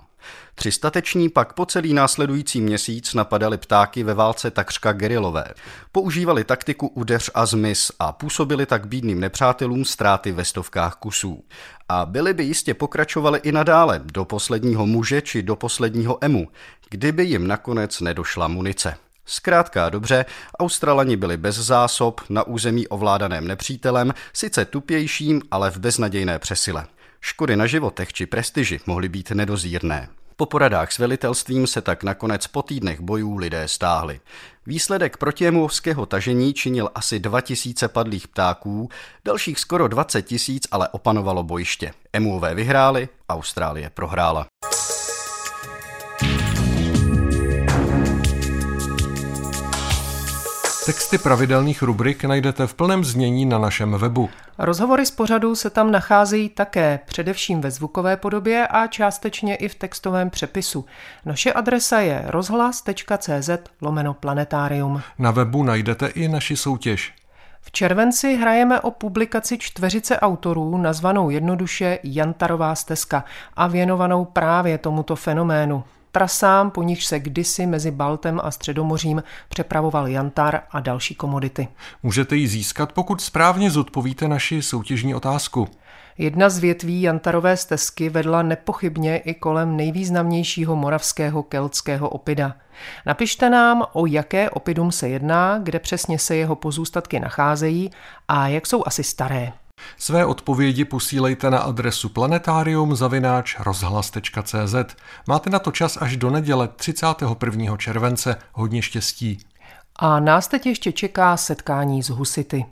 Tři 0.55 0.72
stateční 0.72 1.29
pak 1.29 1.53
po 1.53 1.66
celý 1.66 1.94
následující 1.94 2.61
měsíc 2.61 3.14
napadali 3.14 3.59
ptáky 3.59 4.03
ve 4.03 4.14
válce 4.14 4.50
takřka 4.50 4.92
gerilové. 4.92 5.44
Používali 5.92 6.44
taktiku 6.44 6.87
udeř 6.87 7.31
a 7.35 7.46
zmiz 7.46 7.92
a 7.98 8.12
působili 8.12 8.66
tak 8.66 8.87
bídným 8.87 9.20
nepřátelům 9.20 9.85
ztráty 9.85 10.33
ve 10.33 10.44
stovkách 10.44 10.94
kusů. 10.94 11.44
A 11.88 12.07
byli 12.07 12.35
by 12.35 12.44
jistě 12.44 12.74
pokračovali 12.74 13.40
i 13.42 13.53
nadále, 13.53 14.00
do 14.05 14.24
posledního 14.24 14.87
muže 14.87 15.22
či 15.22 15.42
do 15.42 15.57
posledního 15.57 16.18
emu, 16.20 16.48
kdyby 16.90 17.24
jim 17.24 17.46
nakonec 17.46 18.00
nedošla 18.00 18.48
munice. 18.48 19.04
Zkrátka 19.27 19.89
dobře, 19.89 20.25
Australani 20.59 21.17
byli 21.17 21.37
bez 21.37 21.57
zásob 21.57 22.21
na 22.29 22.43
území 22.43 22.89
ovládaném 22.89 23.47
nepřítelem, 23.47 24.15
sice 24.33 24.65
tupějším, 24.65 25.43
ale 25.51 25.71
v 25.71 25.79
beznadějné 25.79 26.39
přesile. 26.39 26.87
Škody 27.21 27.57
na 27.57 27.67
životech 27.67 28.13
či 28.13 28.27
prestiži 28.27 28.81
mohly 28.87 29.09
být 29.09 29.31
nedozírné. 29.31 30.09
Po 30.37 30.47
poradách 30.47 30.93
s 30.93 30.99
velitelstvím 30.99 31.67
se 31.67 31.81
tak 31.81 32.03
nakonec 32.03 32.47
po 32.47 32.63
týdnech 32.63 33.01
bojů 33.01 33.37
lidé 33.37 33.69
stáhli. 33.69 34.21
Výsledek 34.67 35.17
protiemovského 35.17 36.07
tažení 36.07 36.55
činil 36.55 36.91
asi 36.95 37.19
2000 37.19 37.89
padlých 37.89 38.29
ptáků, 38.29 38.89
dalších 39.25 39.61
skoro 39.61 39.89
20 39.89 40.23
tisíc 40.23 40.69
ale 40.71 40.89
opanovalo 40.89 41.43
bojiště. 41.43 41.93
Emuové 42.13 42.55
vyhráli, 42.55 43.09
Austrálie 43.29 43.91
prohrála. 43.91 44.47
Texty 50.87 51.18
pravidelných 51.18 51.83
rubrik 51.83 52.25
najdete 52.25 52.66
v 52.66 52.75
plném 52.75 53.05
znění 53.05 53.47
na 53.47 53.59
našem 53.59 53.92
webu. 53.92 54.31
Rozhovory 54.59 55.07
z 55.07 55.11
pořadu 55.11 55.55
se 55.55 55.70
tam 55.70 55.90
nacházejí 55.90 56.49
také, 56.49 57.01
především 57.07 57.61
ve 57.61 57.70
zvukové 57.70 58.16
podobě 58.16 58.66
a 58.66 58.87
částečně 58.87 59.57
i 59.57 59.68
v 59.68 59.75
textovém 59.75 60.31
přepisu. 60.31 60.85
Naše 61.25 61.53
adresa 61.53 62.01
je 62.01 62.23
rozhlas.cz 62.27 63.51
lomeno 63.81 64.14
planetarium. 64.14 65.03
Na 65.18 65.31
webu 65.31 65.62
najdete 65.62 66.07
i 66.07 66.29
naši 66.29 66.57
soutěž. 66.57 67.12
V 67.61 67.73
červenci 67.73 68.37
hrajeme 68.37 68.81
o 68.81 68.90
publikaci 68.90 69.59
čtveřice 69.59 70.20
autorů 70.20 70.77
nazvanou 70.77 71.31
jednoduše 71.31 71.99
Jantarová 72.03 72.75
stezka 72.75 73.25
a 73.57 73.66
věnovanou 73.66 74.25
právě 74.25 74.79
tomuto 74.79 75.16
fenoménu 75.16 75.85
trasám, 76.14 76.70
po 76.70 76.83
nichž 76.83 77.05
se 77.07 77.20
kdysi 77.20 77.66
mezi 77.66 77.90
Baltem 77.90 78.40
a 78.44 78.50
Středomořím 78.50 79.22
přepravoval 79.48 80.09
jantar 80.09 80.61
a 80.70 80.81
další 80.81 81.14
komodity. 81.14 81.68
Můžete 82.03 82.37
ji 82.37 82.48
získat, 82.48 82.92
pokud 82.92 83.20
správně 83.20 83.70
zodpovíte 83.70 84.29
naši 84.29 84.62
soutěžní 84.62 85.14
otázku. 85.14 85.68
Jedna 86.18 86.50
z 86.50 86.59
větví 86.59 87.03
Jantarové 87.03 87.57
stezky 87.57 88.09
vedla 88.09 88.42
nepochybně 88.42 89.16
i 89.16 89.35
kolem 89.35 89.77
nejvýznamnějšího 89.77 90.77
moravského 90.77 91.42
keltského 91.42 92.09
opida. 92.09 92.57
Napište 93.07 93.50
nám, 93.50 93.83
o 93.92 94.07
jaké 94.07 94.50
opidum 94.50 94.92
se 94.92 95.09
jedná, 95.09 95.59
kde 95.59 95.79
přesně 95.79 96.18
se 96.18 96.37
jeho 96.37 96.57
pozůstatky 96.57 97.20
nacházejí 97.20 97.90
a 98.29 98.48
jak 98.48 98.66
jsou 98.66 98.83
asi 98.87 99.05
staré. 99.05 99.53
Své 99.99 100.27
odpovědi 100.27 100.85
posílejte 100.85 101.51
na 101.51 101.59
adresu 101.59 102.09
planetarium-rozhlas.cz. 102.09 104.97
Máte 105.27 105.51
na 105.51 105.59
to 105.59 105.70
čas 105.70 105.99
až 106.01 106.16
do 106.16 106.31
neděle 106.31 106.68
31. 106.68 107.77
července. 107.77 108.37
Hodně 108.53 108.83
štěstí. 108.83 109.40
A 109.97 110.20
nás 110.20 110.49
teď 110.49 110.66
ještě 110.66 110.92
čeká 110.92 111.37
setkání 111.37 112.03
s 112.03 112.09
husity. 112.09 112.64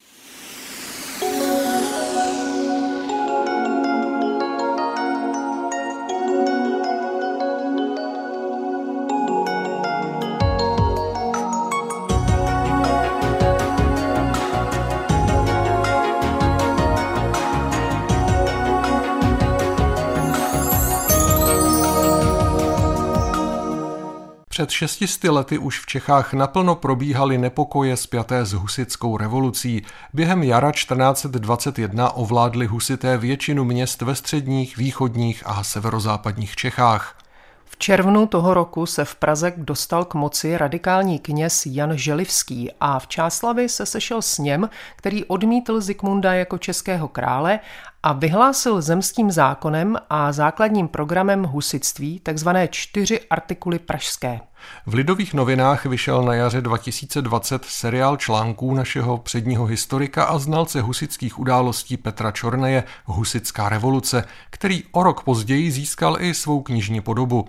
Před 24.62 24.70
šestisty 24.70 25.28
lety 25.28 25.58
už 25.58 25.80
v 25.80 25.86
Čechách 25.86 26.32
naplno 26.32 26.74
probíhaly 26.74 27.38
nepokoje 27.38 27.96
spjaté 27.96 28.44
s 28.44 28.52
husitskou 28.52 29.16
revolucí. 29.16 29.82
Během 30.12 30.42
jara 30.42 30.72
1421 30.72 32.10
ovládli 32.10 32.66
husité 32.66 33.18
většinu 33.18 33.64
měst 33.64 34.02
ve 34.02 34.14
středních, 34.14 34.76
východních 34.76 35.42
a 35.46 35.64
severozápadních 35.64 36.56
Čechách. 36.56 37.18
V 37.64 37.76
červnu 37.76 38.26
toho 38.26 38.54
roku 38.54 38.86
se 38.86 39.04
v 39.04 39.14
Praze 39.14 39.52
dostal 39.56 40.04
k 40.04 40.14
moci 40.14 40.58
radikální 40.58 41.18
kněz 41.18 41.66
Jan 41.66 41.96
Želivský 41.96 42.70
a 42.80 42.98
v 42.98 43.06
Čáslavi 43.06 43.68
se 43.68 43.86
sešel 43.86 44.22
s 44.22 44.38
něm, 44.38 44.68
který 44.96 45.24
odmítl 45.24 45.80
Zikmunda 45.80 46.34
jako 46.34 46.58
českého 46.58 47.08
krále 47.08 47.60
a 48.02 48.12
vyhlásil 48.12 48.82
zemským 48.82 49.30
zákonem 49.30 49.96
a 50.10 50.32
základním 50.32 50.88
programem 50.88 51.42
husitství 51.42 52.20
takzvané 52.20 52.68
čtyři 52.68 53.20
artikuly 53.30 53.78
pražské. 53.78 54.40
V 54.86 54.94
Lidových 54.94 55.34
novinách 55.34 55.86
vyšel 55.86 56.22
na 56.22 56.34
jaře 56.34 56.60
2020 56.60 57.64
seriál 57.64 58.16
článků 58.16 58.74
našeho 58.74 59.18
předního 59.18 59.64
historika 59.64 60.24
a 60.24 60.38
znalce 60.38 60.80
husických 60.80 61.38
událostí 61.38 61.96
Petra 61.96 62.30
Čorneje 62.30 62.84
Husitská 63.04 63.68
revoluce, 63.68 64.24
který 64.50 64.82
o 64.92 65.02
rok 65.02 65.22
později 65.22 65.70
získal 65.70 66.16
i 66.20 66.34
svou 66.34 66.62
knižní 66.62 67.00
podobu. 67.00 67.48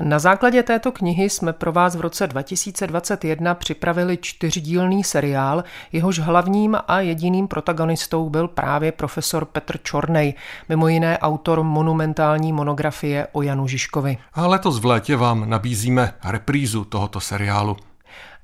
Na 0.00 0.18
základě 0.18 0.62
této 0.62 0.92
knihy 0.92 1.30
jsme 1.30 1.52
pro 1.52 1.72
vás 1.72 1.96
v 1.96 2.00
roce 2.00 2.26
2021 2.26 3.54
připravili 3.54 4.18
čtyřdílný 4.20 5.04
seriál, 5.04 5.64
jehož 5.92 6.18
hlavním 6.18 6.76
a 6.88 7.00
jediným 7.00 7.48
protagonistou 7.48 8.30
byl 8.30 8.48
právě 8.48 8.92
profesor 8.92 9.44
Petr 9.44 9.78
Čornej, 9.82 10.34
mimo 10.68 10.88
jiné 10.88 11.18
autor 11.18 11.62
monumentální 11.62 12.52
monografie 12.52 13.26
o 13.32 13.42
Janu 13.42 13.66
Žižkovi. 13.66 14.18
A 14.34 14.46
letos 14.46 14.78
v 14.78 14.86
létě 14.86 15.16
vám 15.16 15.50
nabízíme 15.50 16.12
reprízu 16.24 16.84
tohoto 16.84 17.20
seriálu. 17.20 17.76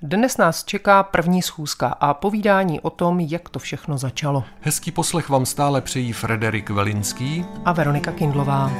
Dnes 0.02 0.36
nás 0.36 0.64
čeká 0.64 1.02
první 1.02 1.42
schůzka 1.42 1.88
a 1.88 2.14
povídání 2.14 2.80
o 2.80 2.90
tom, 2.90 3.20
jak 3.20 3.48
to 3.48 3.58
všechno 3.58 3.98
začalo. 3.98 4.44
Hezký 4.60 4.90
poslech 4.90 5.28
vám 5.28 5.46
stále 5.46 5.80
přejí 5.80 6.12
Frederik 6.12 6.70
Velinský 6.70 7.44
a 7.64 7.72
Veronika 7.72 8.12
Kindlová. 8.12 8.70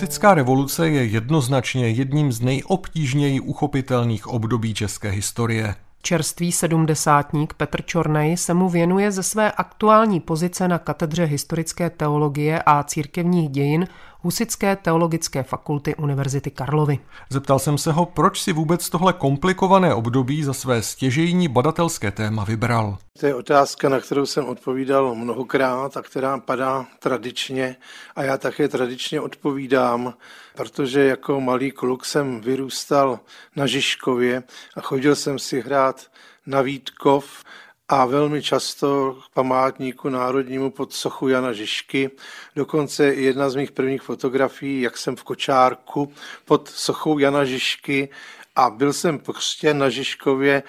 Husitská 0.00 0.34
revoluce 0.34 0.88
je 0.88 1.04
jednoznačně 1.04 1.88
jedním 1.88 2.32
z 2.32 2.40
nejobtížněji 2.40 3.40
uchopitelných 3.40 4.26
období 4.26 4.74
české 4.74 5.10
historie. 5.10 5.74
Čerstvý 6.02 6.52
sedmdesátník 6.52 7.54
Petr 7.54 7.82
Čornej 7.82 8.36
se 8.36 8.54
mu 8.54 8.68
věnuje 8.68 9.12
ze 9.12 9.22
své 9.22 9.52
aktuální 9.52 10.20
pozice 10.20 10.68
na 10.68 10.78
katedře 10.78 11.24
historické 11.24 11.90
teologie 11.90 12.62
a 12.66 12.82
církevních 12.82 13.48
dějin 13.48 13.86
Husické 14.22 14.76
teologické 14.76 15.42
fakulty 15.42 15.94
Univerzity 15.94 16.50
Karlovy. 16.50 16.98
Zeptal 17.30 17.58
jsem 17.58 17.78
se 17.78 17.92
ho, 17.92 18.06
proč 18.06 18.42
si 18.42 18.52
vůbec 18.52 18.90
tohle 18.90 19.12
komplikované 19.12 19.94
období 19.94 20.44
za 20.44 20.52
své 20.52 20.82
stěžejní 20.82 21.48
badatelské 21.48 22.10
téma 22.10 22.44
vybral. 22.44 22.98
To 23.20 23.26
je 23.26 23.34
otázka, 23.34 23.88
na 23.88 24.00
kterou 24.00 24.26
jsem 24.26 24.44
odpovídal 24.44 25.14
mnohokrát 25.14 25.96
a 25.96 26.02
která 26.02 26.38
padá 26.38 26.86
tradičně 26.98 27.76
a 28.16 28.22
já 28.22 28.38
také 28.38 28.68
tradičně 28.68 29.20
odpovídám, 29.20 30.14
protože 30.60 31.00
jako 31.00 31.40
malý 31.40 31.70
kluk 31.70 32.04
jsem 32.04 32.40
vyrůstal 32.40 33.20
na 33.56 33.66
Žižkově 33.66 34.42
a 34.76 34.80
chodil 34.80 35.16
jsem 35.16 35.38
si 35.38 35.60
hrát 35.60 36.10
na 36.46 36.62
Vítkov 36.62 37.44
a 37.88 38.06
velmi 38.06 38.42
často 38.42 39.18
k 39.24 39.34
památníku 39.34 40.08
národnímu 40.08 40.70
pod 40.70 40.92
sochu 40.92 41.28
Jana 41.28 41.52
Žižky. 41.52 42.10
Dokonce 42.56 43.04
jedna 43.04 43.50
z 43.50 43.54
mých 43.54 43.72
prvních 43.72 44.02
fotografií, 44.02 44.80
jak 44.80 44.98
jsem 44.98 45.16
v 45.16 45.24
kočárku 45.24 46.12
pod 46.44 46.68
sochou 46.68 47.18
Jana 47.18 47.44
Žižky 47.44 48.08
a 48.56 48.70
byl 48.70 48.92
jsem 48.92 49.18
prostě 49.18 49.74
na 49.74 49.88
Žižkově 49.88 50.62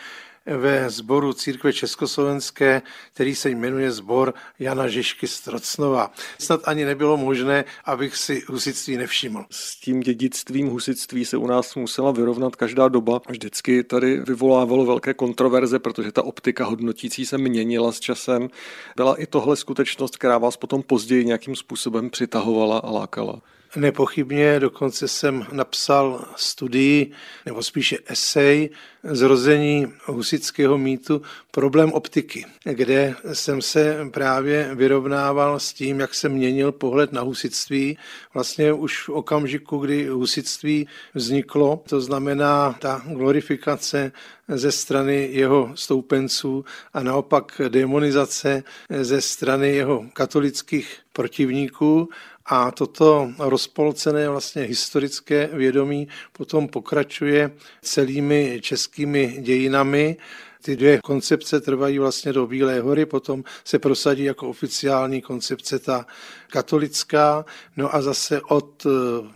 ve 0.46 0.90
sboru 0.90 1.34
církve 1.34 1.74
československé, 1.74 2.82
který 3.14 3.36
se 3.36 3.50
jmenuje 3.50 3.92
Zbor 3.92 4.34
Jana 4.60 4.88
Žižky 4.88 5.28
Strocnova. 5.28 6.12
Snad 6.40 6.62
ani 6.66 6.86
nebylo 6.86 7.18
možné, 7.18 7.66
abych 7.86 8.16
si 8.18 8.44
husitství 8.48 8.98
nevšiml. 8.98 9.46
S 9.52 9.80
tím 9.80 10.00
dědictvím 10.00 10.68
husitství 10.68 11.26
se 11.26 11.38
u 11.38 11.48
nás 11.48 11.76
musela 11.76 12.12
vyrovnat 12.12 12.56
každá 12.56 12.88
doba. 12.88 13.22
Vždycky 13.30 13.84
tady 13.84 14.18
vyvolávalo 14.18 14.86
velké 14.86 15.14
kontroverze, 15.14 15.80
protože 15.80 16.12
ta 16.12 16.24
optika 16.24 16.66
hodnotící 16.66 17.26
se 17.26 17.38
měnila 17.38 17.92
s 17.92 18.00
časem. 18.00 18.50
Byla 18.96 19.16
i 19.16 19.26
tohle 19.26 19.56
skutečnost, 19.56 20.18
která 20.18 20.38
vás 20.38 20.58
potom 20.58 20.84
později 20.84 21.26
nějakým 21.26 21.56
způsobem 21.56 22.10
přitahovala 22.10 22.78
a 22.78 22.92
lákala. 22.92 23.42
Nepochybně, 23.76 24.60
dokonce 24.60 25.08
jsem 25.08 25.46
napsal 25.52 26.26
studii, 26.36 27.12
nebo 27.46 27.64
spíše 27.64 27.98
esej, 28.06 28.70
zrození 29.04 29.94
husického 30.06 30.78
mýtu 30.78 31.22
Problém 31.52 31.92
optiky, 31.92 32.46
kde 32.64 33.16
jsem 33.34 33.62
se 33.62 33.98
právě 34.12 34.76
vyrovnával 34.76 35.60
s 35.60 35.74
tím, 35.74 36.00
jak 36.00 36.14
se 36.14 36.30
měnil 36.30 36.72
pohled 36.72 37.12
na 37.12 37.22
husitství. 37.22 37.98
Vlastně 38.34 38.74
už 38.74 39.08
v 39.08 39.10
okamžiku, 39.10 39.78
kdy 39.78 40.08
husitství 40.08 40.88
vzniklo, 41.14 41.84
to 41.90 42.02
znamená 42.02 42.76
ta 42.80 43.02
glorifikace 43.06 44.12
ze 44.48 44.72
strany 44.72 45.30
jeho 45.32 45.72
stoupenců 45.76 46.66
a 46.94 47.04
naopak 47.04 47.62
demonizace 47.70 48.64
ze 49.02 49.22
strany 49.22 49.76
jeho 49.76 50.06
katolických 50.14 51.00
protivníků, 51.14 52.10
a 52.46 52.72
toto 52.72 53.32
rozpolcené 53.40 54.30
vlastně 54.30 54.62
historické 54.62 55.50
vědomí 55.54 56.08
potom 56.32 56.68
pokračuje 56.68 57.52
celými 57.82 58.60
českými 58.62 59.38
dějinami. 59.42 60.18
Ty 60.64 60.76
dvě 60.76 61.00
koncepce 61.04 61.62
trvají 61.62 62.00
vlastně 62.00 62.34
do 62.34 62.48
Bílé 62.48 62.80
hory, 62.80 63.06
potom 63.06 63.44
se 63.64 63.80
prosadí 63.80 64.24
jako 64.24 64.50
oficiální 64.50 65.22
koncepce 65.22 65.80
ta 65.80 66.06
katolická, 66.52 67.46
no 67.78 67.96
a 67.96 68.02
zase 68.02 68.42
od 68.42 68.88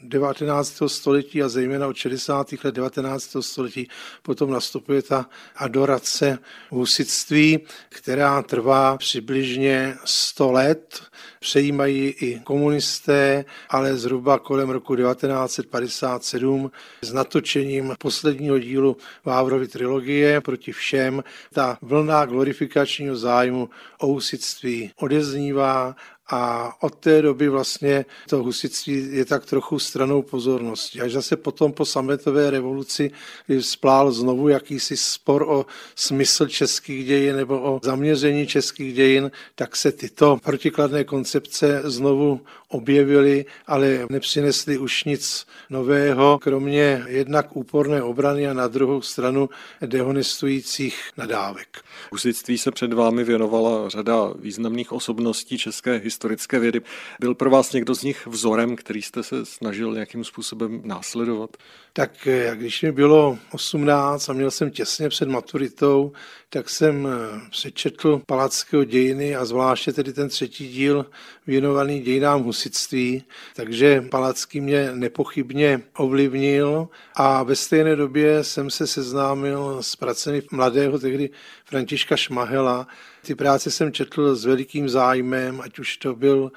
19. 0.04 0.86
Eh, 0.86 0.90
století 0.90 1.44
a 1.44 1.50
zejména 1.50 1.88
od 1.88 1.96
60. 1.96 2.64
let 2.64 2.76
19. 2.76 3.42
století 3.42 3.88
potom 4.22 4.52
nastupuje 4.52 5.02
ta 5.02 5.30
adorace 5.56 6.40
husitství, 6.70 7.60
která 7.90 8.42
trvá 8.42 8.98
přibližně 8.98 9.98
100 10.06 10.52
let. 10.52 11.02
Přejímají 11.40 12.08
i 12.08 12.40
komunisté, 12.40 13.46
ale 13.70 13.98
zhruba 13.98 14.40
kolem 14.40 14.70
roku 14.70 14.96
1957 14.96 16.72
s 17.02 17.14
natočením 17.14 17.96
posledního 18.00 18.60
dílu 18.60 18.98
Vávrovy 19.26 19.68
trilogie 19.68 20.42
proti 20.42 20.72
všem 20.72 21.24
ta 21.54 21.78
vlna 21.82 22.26
glorifikačního 22.26 23.16
zájmu 23.16 23.70
o 24.00 24.08
husitství 24.08 24.92
odeznívá 24.96 25.96
a 26.28 26.74
od 26.84 26.96
té 26.96 27.22
doby 27.22 27.50
vlastně 27.50 28.06
to 28.30 28.44
husitství 28.44 29.08
je 29.12 29.26
tak 29.26 29.46
trochu 29.46 29.80
stranou 29.80 30.22
pozornosti. 30.22 31.02
Až 31.02 31.12
zase 31.12 31.38
potom 31.38 31.74
po 31.74 31.86
sametové 31.86 32.50
revoluci, 32.50 33.12
splál 33.60 34.12
znovu 34.12 34.48
jakýsi 34.48 34.98
spor 34.98 35.46
o 35.48 35.66
smysl 35.96 36.48
českých 36.48 37.06
dějin 37.06 37.36
nebo 37.36 37.62
o 37.62 37.80
zaměření 37.84 38.48
českých 38.48 38.94
dějin, 38.94 39.32
tak 39.56 39.76
se 39.76 39.92
tyto 39.92 40.38
protikladné 40.44 41.04
koncepce 41.04 41.82
znovu 41.84 42.42
objevily, 42.76 43.46
ale 43.68 44.08
nepřinesly 44.10 44.78
už 44.78 45.04
nic 45.04 45.48
nového, 45.70 46.40
kromě 46.40 47.04
jednak 47.08 47.56
úporné 47.56 48.04
obrany 48.04 48.48
a 48.48 48.54
na 48.54 48.68
druhou 48.68 49.02
stranu 49.02 49.50
dehonestujících 49.86 51.10
nadávek. 51.18 51.68
Husitství 52.12 52.58
se 52.58 52.72
před 52.72 52.94
vámi 52.94 53.24
věnovala 53.24 53.90
řada 53.90 54.34
významných 54.40 54.92
osobností 54.92 55.58
české 55.58 55.98
historické 55.98 56.60
vědy. 56.60 56.82
Byl 57.20 57.36
pro 57.36 57.50
vás 57.50 57.72
někdo 57.72 57.96
z 57.96 58.04
nich 58.04 58.28
vzorem, 58.28 58.76
který 58.76 59.02
jste 59.02 59.24
se 59.24 59.46
snažil 59.46 59.94
nějakým 59.94 60.24
způsobem 60.24 60.82
následovat? 60.84 61.50
Tak 61.94 62.28
eh, 62.28 62.52
když 62.56 62.82
mi 62.82 62.92
bylo 62.92 63.38
18 63.52 64.30
a 64.30 64.34
měl 64.34 64.52
jsem 64.52 64.72
těsně 64.72 65.10
před 65.10 65.30
maturitou, 65.30 66.12
tak 66.56 66.70
jsem 66.70 67.08
eh, 67.08 67.42
přečetl 67.50 68.22
Palackého 68.26 68.84
dějiny 68.84 69.36
a 69.36 69.46
zvláště 69.46 69.94
tedy 69.94 70.14
ten 70.14 70.30
třetí 70.30 70.68
díl 70.68 71.06
věnovaný 71.48 72.02
dějinám 72.02 72.44
husitství, 72.44 73.24
takže 73.56 74.02
Palacký 74.02 74.62
mě 74.62 74.92
nepochybně 74.94 75.82
ovlivnil 75.98 76.88
a 77.16 77.44
ve 77.44 77.56
stejné 77.56 77.96
době 77.96 78.44
jsem 78.44 78.70
se 78.70 78.88
seznámil 78.88 79.84
s 79.84 79.96
pracemi 79.96 80.42
mladého 80.52 81.00
tehdy 81.00 81.30
Františka 81.66 82.16
Šmahela. 82.16 82.88
Ty 83.22 83.36
práce 83.36 83.72
jsem 83.72 83.92
četl 83.92 84.36
s 84.36 84.46
velikým 84.46 84.90
zájmem, 84.90 85.62
ať 85.62 85.80
už 85.80 85.98
to 85.98 86.16
byl 86.16 86.52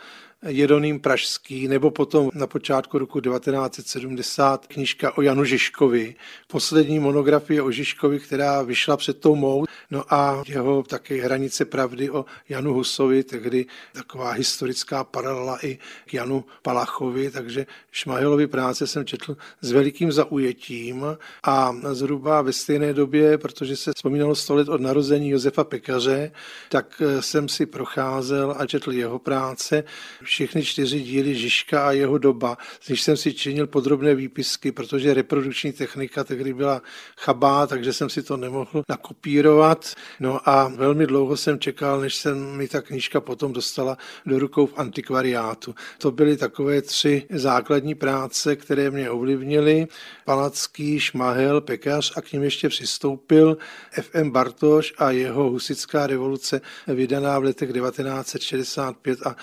Jeroným 0.46 1.00
Pražský, 1.00 1.68
nebo 1.68 1.90
potom 1.90 2.30
na 2.34 2.46
počátku 2.46 2.98
roku 2.98 3.20
1970 3.20 4.66
knížka 4.66 5.18
o 5.18 5.22
Janu 5.22 5.44
Žižkovi, 5.44 6.14
poslední 6.46 6.98
monografie 6.98 7.62
o 7.62 7.70
Žižkovi, 7.70 8.20
která 8.20 8.62
vyšla 8.62 8.96
před 8.96 9.20
tou 9.20 9.34
mou, 9.34 9.64
no 9.90 10.14
a 10.14 10.42
jeho 10.46 10.82
také 10.82 11.22
hranice 11.22 11.64
pravdy 11.64 12.10
o 12.10 12.24
Janu 12.48 12.74
Husovi, 12.74 13.24
tehdy 13.24 13.66
taková 13.92 14.30
historická 14.30 15.04
paralela 15.04 15.58
i 15.66 15.78
k 16.06 16.14
Janu 16.14 16.44
Palachovi, 16.62 17.30
takže 17.30 17.66
Šmahelovi 17.92 18.46
práce 18.46 18.86
jsem 18.86 19.06
četl 19.06 19.36
s 19.60 19.72
velikým 19.72 20.12
zaujetím 20.12 21.04
a 21.42 21.76
zhruba 21.92 22.42
ve 22.42 22.52
stejné 22.52 22.92
době, 22.92 23.38
protože 23.38 23.76
se 23.76 23.92
vzpomínalo 23.96 24.34
100 24.34 24.54
let 24.54 24.68
od 24.68 24.80
narození 24.80 25.30
Josefa 25.30 25.64
Pekaře, 25.64 26.32
tak 26.68 27.02
jsem 27.20 27.48
si 27.48 27.66
procházel 27.66 28.54
a 28.58 28.66
četl 28.66 28.92
jeho 28.92 29.18
práce 29.18 29.84
všechny 30.28 30.64
čtyři 30.64 31.00
díly 31.00 31.34
Žižka 31.34 31.88
a 31.88 31.92
jeho 31.92 32.18
doba, 32.18 32.58
z 32.80 32.90
jsem 32.90 33.16
si 33.16 33.34
činil 33.34 33.66
podrobné 33.66 34.14
výpisky, 34.14 34.72
protože 34.72 35.14
reprodukční 35.14 35.72
technika 35.72 36.24
tehdy 36.24 36.54
byla 36.54 36.82
chabá, 37.16 37.66
takže 37.66 37.92
jsem 37.92 38.10
si 38.10 38.22
to 38.22 38.36
nemohl 38.36 38.82
nakopírovat. 38.88 39.94
No 40.20 40.48
a 40.48 40.68
velmi 40.68 41.06
dlouho 41.06 41.36
jsem 41.36 41.58
čekal, 41.58 42.00
než 42.00 42.16
se 42.16 42.34
mi 42.34 42.68
ta 42.68 42.80
knížka 42.80 43.20
potom 43.20 43.52
dostala 43.52 43.98
do 44.26 44.38
rukou 44.38 44.66
v 44.66 44.78
antikvariátu. 44.78 45.74
To 45.98 46.10
byly 46.10 46.36
takové 46.36 46.82
tři 46.82 47.26
základní 47.30 47.94
práce, 47.94 48.56
které 48.56 48.90
mě 48.90 49.10
ovlivnily. 49.10 49.86
Palacký, 50.24 51.00
Šmahel, 51.00 51.60
Pekař 51.60 52.12
a 52.16 52.20
k 52.20 52.32
ním 52.32 52.42
ještě 52.42 52.68
přistoupil 52.68 53.58
F.M. 53.92 54.30
Bartoš 54.30 54.94
a 54.98 55.10
jeho 55.10 55.50
husická 55.50 56.06
revoluce 56.06 56.60
vydaná 56.86 57.38
v 57.38 57.44
letech 57.44 57.72
1965 57.72 59.26
a 59.26 59.36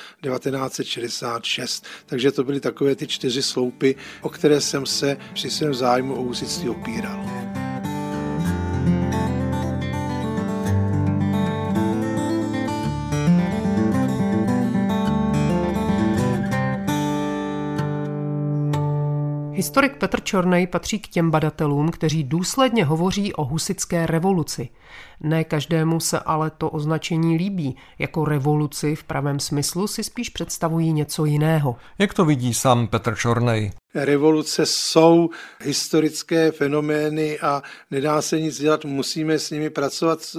1966. 0.84 1.86
Takže 2.06 2.32
to 2.32 2.44
byly 2.44 2.60
takové 2.60 2.96
ty 2.96 3.08
čtyři 3.08 3.44
sloupy, 3.44 3.96
o 4.22 4.30
které 4.30 4.62
jsem 4.62 4.86
se 4.86 5.18
při 5.34 5.50
svém 5.50 5.74
zájmu 5.74 6.16
o 6.16 6.22
husictví 6.22 6.70
opíral. 6.70 7.26
Historik 19.56 19.98
Petr 19.98 20.22
Čornej 20.22 20.68
patří 20.68 21.00
k 21.00 21.08
těm 21.08 21.32
badatelům, 21.32 21.92
kteří 21.92 22.24
důsledně 22.24 22.86
hovoří 22.86 23.34
o 23.34 23.46
husické 23.46 24.06
revoluci. 24.06 24.70
Ne 25.20 25.44
každému 25.44 26.00
se 26.00 26.20
ale 26.20 26.50
to 26.50 26.70
označení 26.70 27.38
líbí. 27.38 27.76
Jako 28.00 28.26
revoluci 28.26 28.96
v 28.96 29.04
pravém 29.04 29.40
smyslu 29.40 29.88
si 29.88 30.04
spíš 30.04 30.30
představují 30.30 30.94
něco 30.94 31.26
jiného. 31.26 31.76
Jak 32.00 32.14
to 32.14 32.26
vidí 32.26 32.54
sám 32.54 32.88
Petr 32.88 33.16
Čornej? 33.16 33.72
revoluce 33.96 34.66
jsou 34.66 35.30
historické 35.62 36.52
fenomény 36.52 37.40
a 37.40 37.64
nedá 37.92 38.22
se 38.22 38.40
nic 38.40 38.60
dělat, 38.60 38.86
musíme 38.86 39.40
s 39.40 39.52
nimi 39.52 39.70
pracovat. 39.70 40.36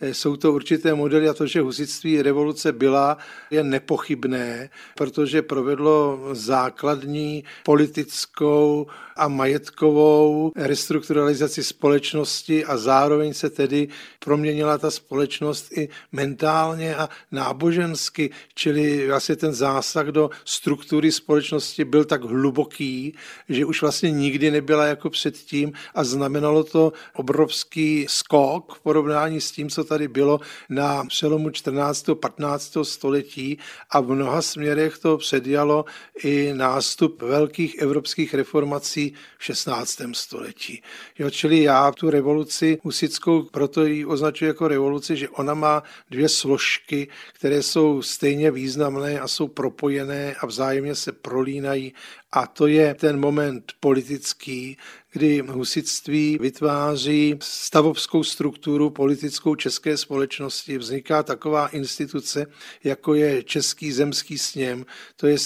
Jsou 0.00 0.36
to 0.36 0.52
určité 0.52 0.94
modely 0.94 1.28
a 1.28 1.34
to, 1.34 1.46
že 1.46 1.60
husitství 1.60 2.22
revoluce 2.22 2.72
byla, 2.72 3.18
je 3.50 3.64
nepochybné, 3.64 4.68
protože 4.94 5.42
provedlo 5.42 6.18
základní 6.32 7.44
politickou 7.64 8.86
a 9.16 9.28
majetkovou 9.28 10.52
restrukturalizaci 10.56 11.64
společnosti 11.64 12.64
a 12.64 12.76
zároveň 12.76 13.34
se 13.34 13.50
tedy 13.50 13.88
proměnila 14.18 14.78
ta 14.78 14.90
společnost 14.90 15.72
i 15.78 15.88
mentálně 16.12 16.96
a 16.96 17.08
nábožensky, 17.32 18.30
čili 18.54 19.06
vlastně 19.06 19.36
ten 19.36 19.52
zásah 19.52 20.06
do 20.06 20.30
struktury 20.44 21.12
společnosti 21.12 21.84
byl 21.84 22.04
tak 22.04 22.24
hluboký, 22.24 23.14
že 23.48 23.64
už 23.64 23.82
vlastně 23.82 24.10
nikdy 24.10 24.50
nebyla 24.50 24.86
jako 24.86 25.10
předtím 25.10 25.72
a 25.94 26.04
znamenalo 26.04 26.64
to 26.64 26.92
obrovský 27.14 28.06
skok 28.08 28.74
v 28.74 28.80
porovnání 28.80 29.40
s 29.40 29.50
tím, 29.50 29.70
co 29.70 29.84
tady 29.84 30.08
bylo 30.08 30.40
na 30.68 31.04
přelomu 31.04 31.50
14. 31.50 32.06
15. 32.20 32.76
století 32.82 33.58
a 33.90 34.00
v 34.00 34.08
mnoha 34.08 34.42
směrech 34.42 34.98
to 34.98 35.18
předjalo 35.18 35.84
i 36.24 36.52
nástup 36.56 37.22
velkých 37.22 37.78
evropských 37.78 38.34
reformací 38.34 39.05
v 39.38 39.44
16. 39.44 40.00
století. 40.12 40.82
Jo, 41.18 41.30
čili 41.30 41.62
já 41.62 41.92
tu 41.92 42.10
revoluci 42.10 42.78
husickou 42.82 43.42
proto 43.42 43.84
ji 43.84 44.04
označuji 44.04 44.44
jako 44.44 44.68
revoluci, 44.68 45.16
že 45.16 45.28
ona 45.28 45.54
má 45.54 45.82
dvě 46.10 46.28
složky, 46.28 47.08
které 47.32 47.62
jsou 47.62 48.02
stejně 48.02 48.50
významné 48.50 49.20
a 49.20 49.28
jsou 49.28 49.48
propojené 49.48 50.34
a 50.34 50.46
vzájemně 50.46 50.94
se 50.94 51.12
prolínají 51.12 51.94
a 52.32 52.46
to 52.46 52.66
je 52.66 52.94
ten 52.94 53.20
moment 53.20 53.72
politický, 53.80 54.76
kdy 55.12 55.42
husitství 55.48 56.38
vytváří 56.40 57.38
stavovskou 57.42 58.24
strukturu 58.24 58.90
politickou 58.90 59.54
české 59.54 59.96
společnosti. 59.96 60.78
Vzniká 60.78 61.22
taková 61.22 61.68
instituce, 61.68 62.46
jako 62.84 63.14
je 63.14 63.42
Český 63.42 63.92
zemský 63.92 64.38
sněm, 64.38 64.86
to 65.16 65.26
je 65.26 65.36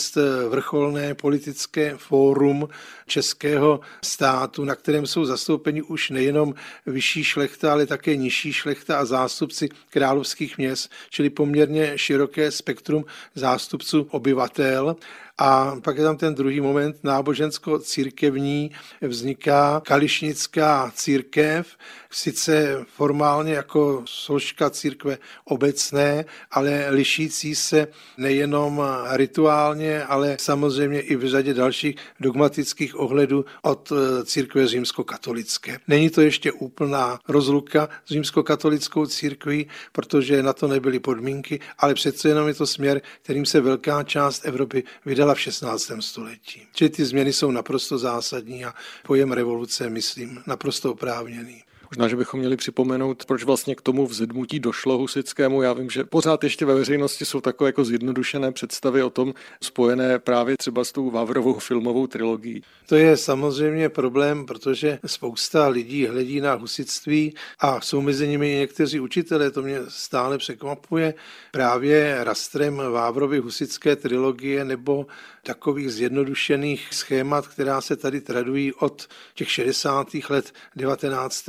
vrcholné 0.48 1.14
politické 1.14 1.96
fórum 1.96 2.68
českého 3.06 3.80
státu, 4.04 4.64
na 4.64 4.74
kterém 4.74 5.06
jsou 5.06 5.24
zastoupeni 5.24 5.82
už 5.82 6.10
nejenom 6.10 6.54
vyšší 6.86 7.24
šlechta, 7.24 7.72
ale 7.72 7.86
také 7.86 8.16
nižší 8.16 8.52
šlechta 8.52 8.98
a 8.98 9.04
zástupci 9.04 9.68
královských 9.90 10.58
měst, 10.58 10.90
čili 11.10 11.30
poměrně 11.30 11.92
široké 11.98 12.50
spektrum 12.50 13.04
zástupců 13.34 14.06
obyvatel. 14.10 14.96
A 15.40 15.76
pak 15.84 15.96
je 15.96 16.04
tam 16.04 16.16
ten 16.16 16.34
druhý 16.34 16.60
moment, 16.60 16.96
nábožensko-církevní, 17.04 18.70
vzniká 19.00 19.82
kališnická 19.84 20.92
církev, 20.94 21.76
sice 22.10 22.84
formálně 22.96 23.52
jako 23.52 24.02
složka 24.06 24.70
církve 24.70 25.18
obecné, 25.44 26.24
ale 26.50 26.86
lišící 26.90 27.54
se 27.54 27.86
nejenom 28.16 28.82
rituálně, 29.10 30.04
ale 30.04 30.36
samozřejmě 30.40 31.00
i 31.00 31.16
v 31.16 31.28
řadě 31.28 31.54
dalších 31.54 31.96
dogmatických 32.20 33.00
ohledů 33.00 33.44
od 33.62 33.92
eh, 33.92 34.24
církve 34.24 34.66
římskokatolické. 34.66 35.78
Není 35.88 36.10
to 36.10 36.20
ještě 36.20 36.52
úplná 36.52 37.18
rozluka 37.28 37.88
s 38.04 38.08
římskokatolickou 38.08 39.06
církví, 39.06 39.66
protože 39.92 40.42
na 40.42 40.52
to 40.52 40.68
nebyly 40.68 40.98
podmínky, 40.98 41.60
ale 41.78 41.94
přece 41.94 42.28
jenom 42.28 42.48
je 42.48 42.54
to 42.54 42.66
směr, 42.66 43.00
kterým 43.22 43.46
se 43.46 43.60
velká 43.60 44.02
část 44.02 44.46
Evropy 44.46 44.84
vydala 45.06 45.29
v 45.34 45.40
16. 45.40 45.90
století. 46.00 46.66
Čili 46.74 46.90
ty 46.90 47.04
změny 47.04 47.32
jsou 47.32 47.50
naprosto 47.50 47.98
zásadní 47.98 48.64
a 48.64 48.74
pojem 49.06 49.32
revoluce, 49.32 49.90
myslím, 49.90 50.42
naprosto 50.46 50.92
oprávněný. 50.92 51.62
Možná, 51.90 52.08
že 52.08 52.16
bychom 52.16 52.40
měli 52.40 52.56
připomenout, 52.56 53.24
proč 53.24 53.44
vlastně 53.44 53.74
k 53.74 53.80
tomu 53.80 54.06
vzedmutí 54.06 54.60
došlo 54.60 54.98
husickému. 54.98 55.62
Já 55.62 55.72
vím, 55.72 55.90
že 55.90 56.04
pořád 56.04 56.44
ještě 56.44 56.66
ve 56.66 56.74
veřejnosti 56.74 57.24
jsou 57.24 57.40
takové 57.40 57.68
jako 57.68 57.84
zjednodušené 57.84 58.52
představy 58.52 59.02
o 59.02 59.10
tom 59.10 59.34
spojené 59.62 60.18
právě 60.18 60.56
třeba 60.56 60.84
s 60.84 60.92
tou 60.92 61.10
Vavrovou 61.10 61.58
filmovou 61.58 62.06
trilogií. 62.06 62.62
To 62.88 62.96
je 62.96 63.16
samozřejmě 63.16 63.88
problém, 63.88 64.46
protože 64.46 64.98
spousta 65.06 65.68
lidí 65.68 66.06
hledí 66.06 66.40
na 66.40 66.54
husitství 66.54 67.34
a 67.60 67.80
jsou 67.80 68.00
mezi 68.00 68.28
nimi 68.28 68.52
i 68.52 68.58
někteří 68.58 69.00
učitelé, 69.00 69.50
to 69.50 69.62
mě 69.62 69.78
stále 69.88 70.38
překvapuje, 70.38 71.14
právě 71.50 72.16
rastrem 72.24 72.82
Vávrovy 72.92 73.38
husické 73.38 73.96
trilogie 73.96 74.64
nebo 74.64 75.06
takových 75.42 75.90
zjednodušených 75.90 76.88
schémat, 76.90 77.46
která 77.48 77.80
se 77.80 77.96
tady 77.96 78.20
tradují 78.20 78.72
od 78.72 79.08
těch 79.34 79.50
60. 79.50 80.08
let 80.28 80.54
19. 80.76 81.48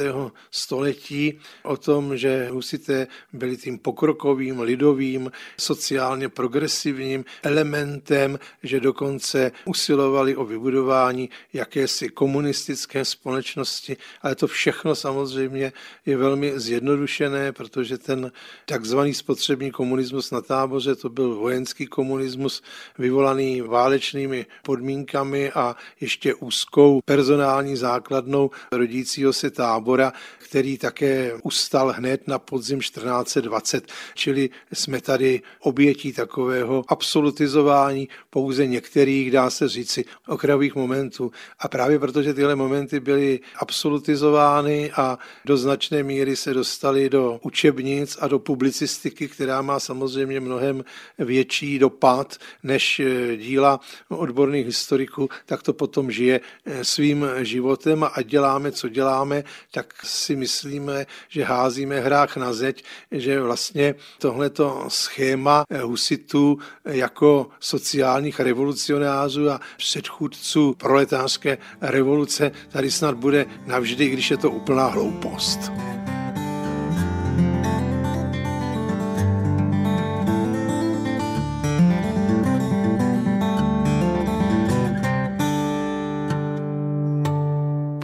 století, 0.52 1.40
o 1.64 1.78
tom, 1.78 2.18
že 2.18 2.50
husité 2.52 3.08
byli 3.34 3.58
tím 3.58 3.80
pokrokovým, 3.80 4.60
lidovým, 4.60 5.32
sociálně 5.58 6.30
progresivním 6.30 7.26
elementem, 7.44 8.40
že 8.64 8.80
dokonce 8.80 9.52
usilovali 9.66 10.36
o 10.36 10.46
vybudování 10.46 11.30
jakési 11.54 12.10
komunistické 12.10 13.06
společnosti, 13.06 13.98
ale 14.22 14.36
to 14.36 14.48
všechno 14.48 14.96
samozřejmě 14.96 15.74
je 16.06 16.18
velmi 16.18 16.60
zjednodušené, 16.60 17.52
protože 17.52 17.98
ten 17.98 18.32
takzvaný 18.66 19.14
spotřební 19.14 19.72
komunismus 19.72 20.32
na 20.32 20.42
táboře, 20.42 20.96
to 20.96 21.10
byl 21.10 21.36
vojenský 21.36 21.88
komunismus 21.88 22.64
vyvolaný 22.98 23.62
válečnými 23.82 24.46
podmínkami 24.64 25.52
a 25.52 25.76
ještě 26.00 26.36
úzkou 26.36 27.02
personální 27.06 27.76
základnou 27.76 28.50
rodícího 28.72 29.34
se 29.34 29.50
tábora, 29.50 30.14
který 30.38 30.78
také 30.78 31.34
ustal 31.44 31.94
hned 31.98 32.28
na 32.28 32.40
podzim 32.40 32.80
1420, 32.80 33.88
čili 34.14 34.50
jsme 34.74 35.02
tady 35.02 35.42
obětí 35.60 36.14
takového 36.14 36.84
absolutizování 36.88 38.10
pouze 38.30 38.68
některých, 38.68 39.32
dá 39.32 39.50
se 39.50 39.70
říci, 39.70 40.06
okrajových 40.28 40.76
momentů. 40.76 41.32
A 41.60 41.68
právě 41.68 42.00
protože 42.00 42.34
tyhle 42.34 42.56
momenty 42.56 43.00
byly 43.00 43.40
absolutizovány 43.58 44.92
a 44.92 45.18
do 45.46 45.58
značné 45.58 46.04
míry 46.04 46.36
se 46.36 46.54
dostaly 46.54 47.10
do 47.10 47.40
učebnic 47.44 48.18
a 48.22 48.28
do 48.28 48.40
publicistiky, 48.40 49.28
která 49.28 49.62
má 49.62 49.80
samozřejmě 49.80 50.40
mnohem 50.40 50.84
větší 51.18 51.80
dopad 51.80 52.38
než 52.64 53.02
díla 53.38 53.71
odborných 54.10 54.66
historiků, 54.66 55.30
tak 55.46 55.64
to 55.64 55.74
potom 55.74 56.12
žije 56.12 56.40
eh, 56.66 56.86
svým 56.86 57.26
životem 57.42 58.04
a 58.14 58.22
děláme, 58.22 58.72
co 58.72 58.90
děláme, 58.90 59.44
tak 59.72 59.94
si 60.04 60.36
myslíme, 60.36 61.06
že 61.30 61.44
házíme 61.44 62.00
hrách 62.00 62.38
na 62.38 62.54
zeď, 62.54 62.84
že 63.12 63.42
vlastně 63.42 63.96
tohleto 64.18 64.86
schéma 64.88 65.64
eh, 65.70 65.82
husitů 65.82 66.58
eh, 66.86 66.98
jako 66.98 67.50
sociálních 67.60 68.40
revolucionářů 68.40 69.50
a 69.50 69.62
předchůdců 69.78 70.74
proletářské 70.74 71.58
revoluce 71.82 72.52
tady 72.70 72.92
snad 72.92 73.16
bude 73.16 73.46
navždy, 73.66 74.10
když 74.10 74.32
je 74.32 74.38
to 74.38 74.52
úplná 74.52 74.88
hloupost. 74.88 75.60